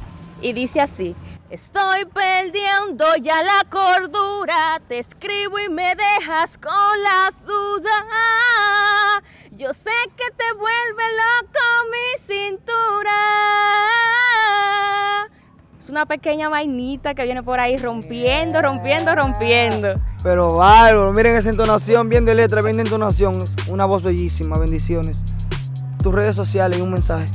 Y 0.43 0.53
dice 0.53 0.81
así. 0.81 1.15
Estoy 1.51 2.05
perdiendo 2.07 3.05
ya 3.21 3.43
la 3.43 3.63
cordura, 3.71 4.81
te 4.89 4.99
escribo 4.99 5.59
y 5.59 5.69
me 5.69 5.95
dejas 5.95 6.59
con 6.59 6.73
las 7.03 7.45
dudas. 7.45 8.05
Yo 9.53 9.73
sé 9.73 9.91
que 10.17 10.31
te 10.35 10.53
vuelve 10.55 11.03
loco 11.17 11.61
mi 11.93 12.19
cintura. 12.19 13.13
Es 15.79 15.91
una 15.91 16.07
pequeña 16.07 16.49
vainita 16.49 17.15
que 17.15 17.23
viene 17.23 17.43
por 17.43 17.61
ahí 17.61 17.77
rompiendo, 17.77 18.61
rompiendo, 18.63 19.15
rompiendo. 19.15 20.01
Pero 20.25 20.57
bárbaro, 20.57 21.13
miren 21.13 21.37
esa 21.37 21.51
entonación, 21.51 22.09
bien 22.09 22.25
de 22.25 22.35
letra, 22.35 22.63
bien 22.63 22.77
de 22.77 22.83
entonación. 22.83 23.35
Una 23.69 23.85
voz 23.85 24.03
bellísima, 24.03 24.59
bendiciones. 24.59 25.23
Tus 26.03 26.13
redes 26.13 26.35
sociales 26.35 26.79
y 26.79 26.81
un 26.83 26.91
mensaje 26.91 27.27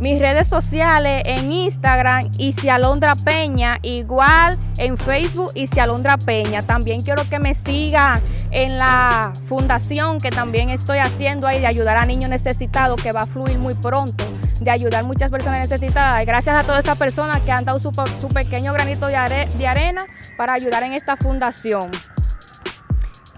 mis 0.00 0.18
redes 0.18 0.48
sociales 0.48 1.22
en 1.26 1.50
Instagram 1.50 2.30
Alondra 2.70 3.14
Peña, 3.16 3.78
igual 3.82 4.58
en 4.78 4.96
Facebook 4.96 5.52
Alondra 5.78 6.16
Peña. 6.16 6.62
También 6.62 7.02
quiero 7.02 7.28
que 7.28 7.38
me 7.38 7.54
sigan 7.54 8.20
en 8.50 8.78
la 8.78 9.32
fundación 9.46 10.18
que 10.18 10.30
también 10.30 10.70
estoy 10.70 10.98
haciendo 10.98 11.46
ahí 11.46 11.60
de 11.60 11.66
ayudar 11.66 11.98
a 11.98 12.06
niños 12.06 12.30
necesitados 12.30 13.00
que 13.02 13.12
va 13.12 13.20
a 13.20 13.26
fluir 13.26 13.58
muy 13.58 13.74
pronto, 13.74 14.24
de 14.60 14.70
ayudar 14.70 15.04
muchas 15.04 15.30
personas 15.30 15.68
necesitadas. 15.68 16.24
Gracias 16.24 16.64
a 16.64 16.66
todas 16.66 16.82
esas 16.82 16.98
personas 16.98 17.40
que 17.42 17.52
han 17.52 17.66
dado 17.66 17.78
su, 17.78 17.92
pequeño 18.32 18.72
granito 18.72 19.06
de, 19.06 19.16
arena 19.16 20.02
para 20.38 20.54
ayudar 20.54 20.82
en 20.82 20.94
esta 20.94 21.16
fundación. 21.18 21.90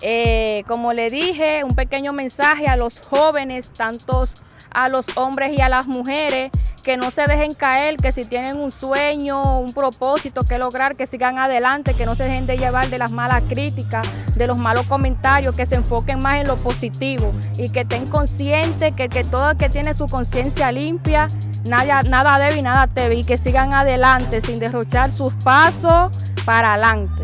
Eh, 0.00 0.64
como 0.68 0.92
le 0.92 1.08
dije, 1.08 1.64
un 1.64 1.74
pequeño 1.74 2.12
mensaje 2.12 2.66
a 2.66 2.76
los 2.76 3.06
jóvenes, 3.06 3.72
tantos 3.72 4.44
a 4.74 4.88
los 4.88 5.06
hombres 5.16 5.52
y 5.56 5.60
a 5.60 5.68
las 5.68 5.86
mujeres 5.86 6.50
que 6.82 6.96
no 6.96 7.10
se 7.10 7.22
dejen 7.26 7.54
caer, 7.54 7.96
que 7.96 8.10
si 8.10 8.22
tienen 8.22 8.56
un 8.56 8.72
sueño, 8.72 9.40
un 9.60 9.72
propósito 9.72 10.40
que 10.42 10.58
lograr, 10.58 10.96
que 10.96 11.06
sigan 11.06 11.38
adelante, 11.38 11.94
que 11.94 12.06
no 12.06 12.16
se 12.16 12.24
dejen 12.24 12.46
de 12.46 12.56
llevar 12.56 12.88
de 12.90 12.98
las 12.98 13.12
malas 13.12 13.42
críticas, 13.48 14.06
de 14.36 14.46
los 14.46 14.58
malos 14.58 14.86
comentarios, 14.86 15.54
que 15.54 15.64
se 15.64 15.76
enfoquen 15.76 16.18
más 16.18 16.40
en 16.40 16.48
lo 16.48 16.56
positivo 16.56 17.32
y 17.56 17.70
que 17.70 17.80
estén 17.80 18.06
conscientes 18.06 18.94
que, 18.96 19.08
que 19.08 19.22
todo 19.22 19.50
el 19.50 19.56
que 19.56 19.68
tiene 19.68 19.94
su 19.94 20.06
conciencia 20.06 20.72
limpia, 20.72 21.28
nada, 21.68 22.00
nada 22.02 22.38
debe 22.38 22.56
y 22.56 22.62
nada 22.62 22.88
te 22.88 23.14
y 23.14 23.22
que 23.22 23.36
sigan 23.36 23.72
adelante 23.74 24.40
sin 24.40 24.58
derrochar 24.58 25.12
sus 25.12 25.34
pasos 25.34 26.10
para 26.44 26.74
adelante. 26.74 27.22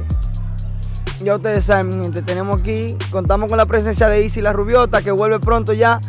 Ya 1.20 1.34
ustedes 1.34 1.64
saben, 1.64 2.12
te 2.12 2.22
tenemos 2.22 2.61
aquí, 2.61 2.96
contamos 3.11 3.48
con 3.48 3.58
la 3.58 3.66
presencia 3.66 4.08
de 4.08 4.20
Isi 4.24 4.40
La 4.40 4.52
Rubiota, 4.52 5.02
que 5.02 5.11
vuelve 5.11 5.40
pronto 5.40 5.72
ya 5.72 6.00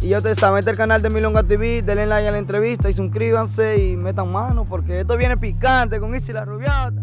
y 0.00 0.08
yo 0.08 0.20
te 0.20 0.32
mete 0.52 0.70
el 0.70 0.76
canal 0.76 1.02
de 1.02 1.10
Milonga 1.10 1.42
TV, 1.42 1.82
denle 1.82 2.06
like 2.06 2.28
a 2.28 2.30
la 2.30 2.38
entrevista 2.38 2.88
y 2.88 2.92
suscríbanse 2.92 3.78
y 3.78 3.96
metan 3.96 4.30
mano 4.30 4.64
porque 4.64 5.00
esto 5.00 5.16
viene 5.16 5.36
picante 5.36 5.98
con 5.98 6.14
Isi 6.14 6.32
la 6.32 6.44
Rubiata. 6.44 7.02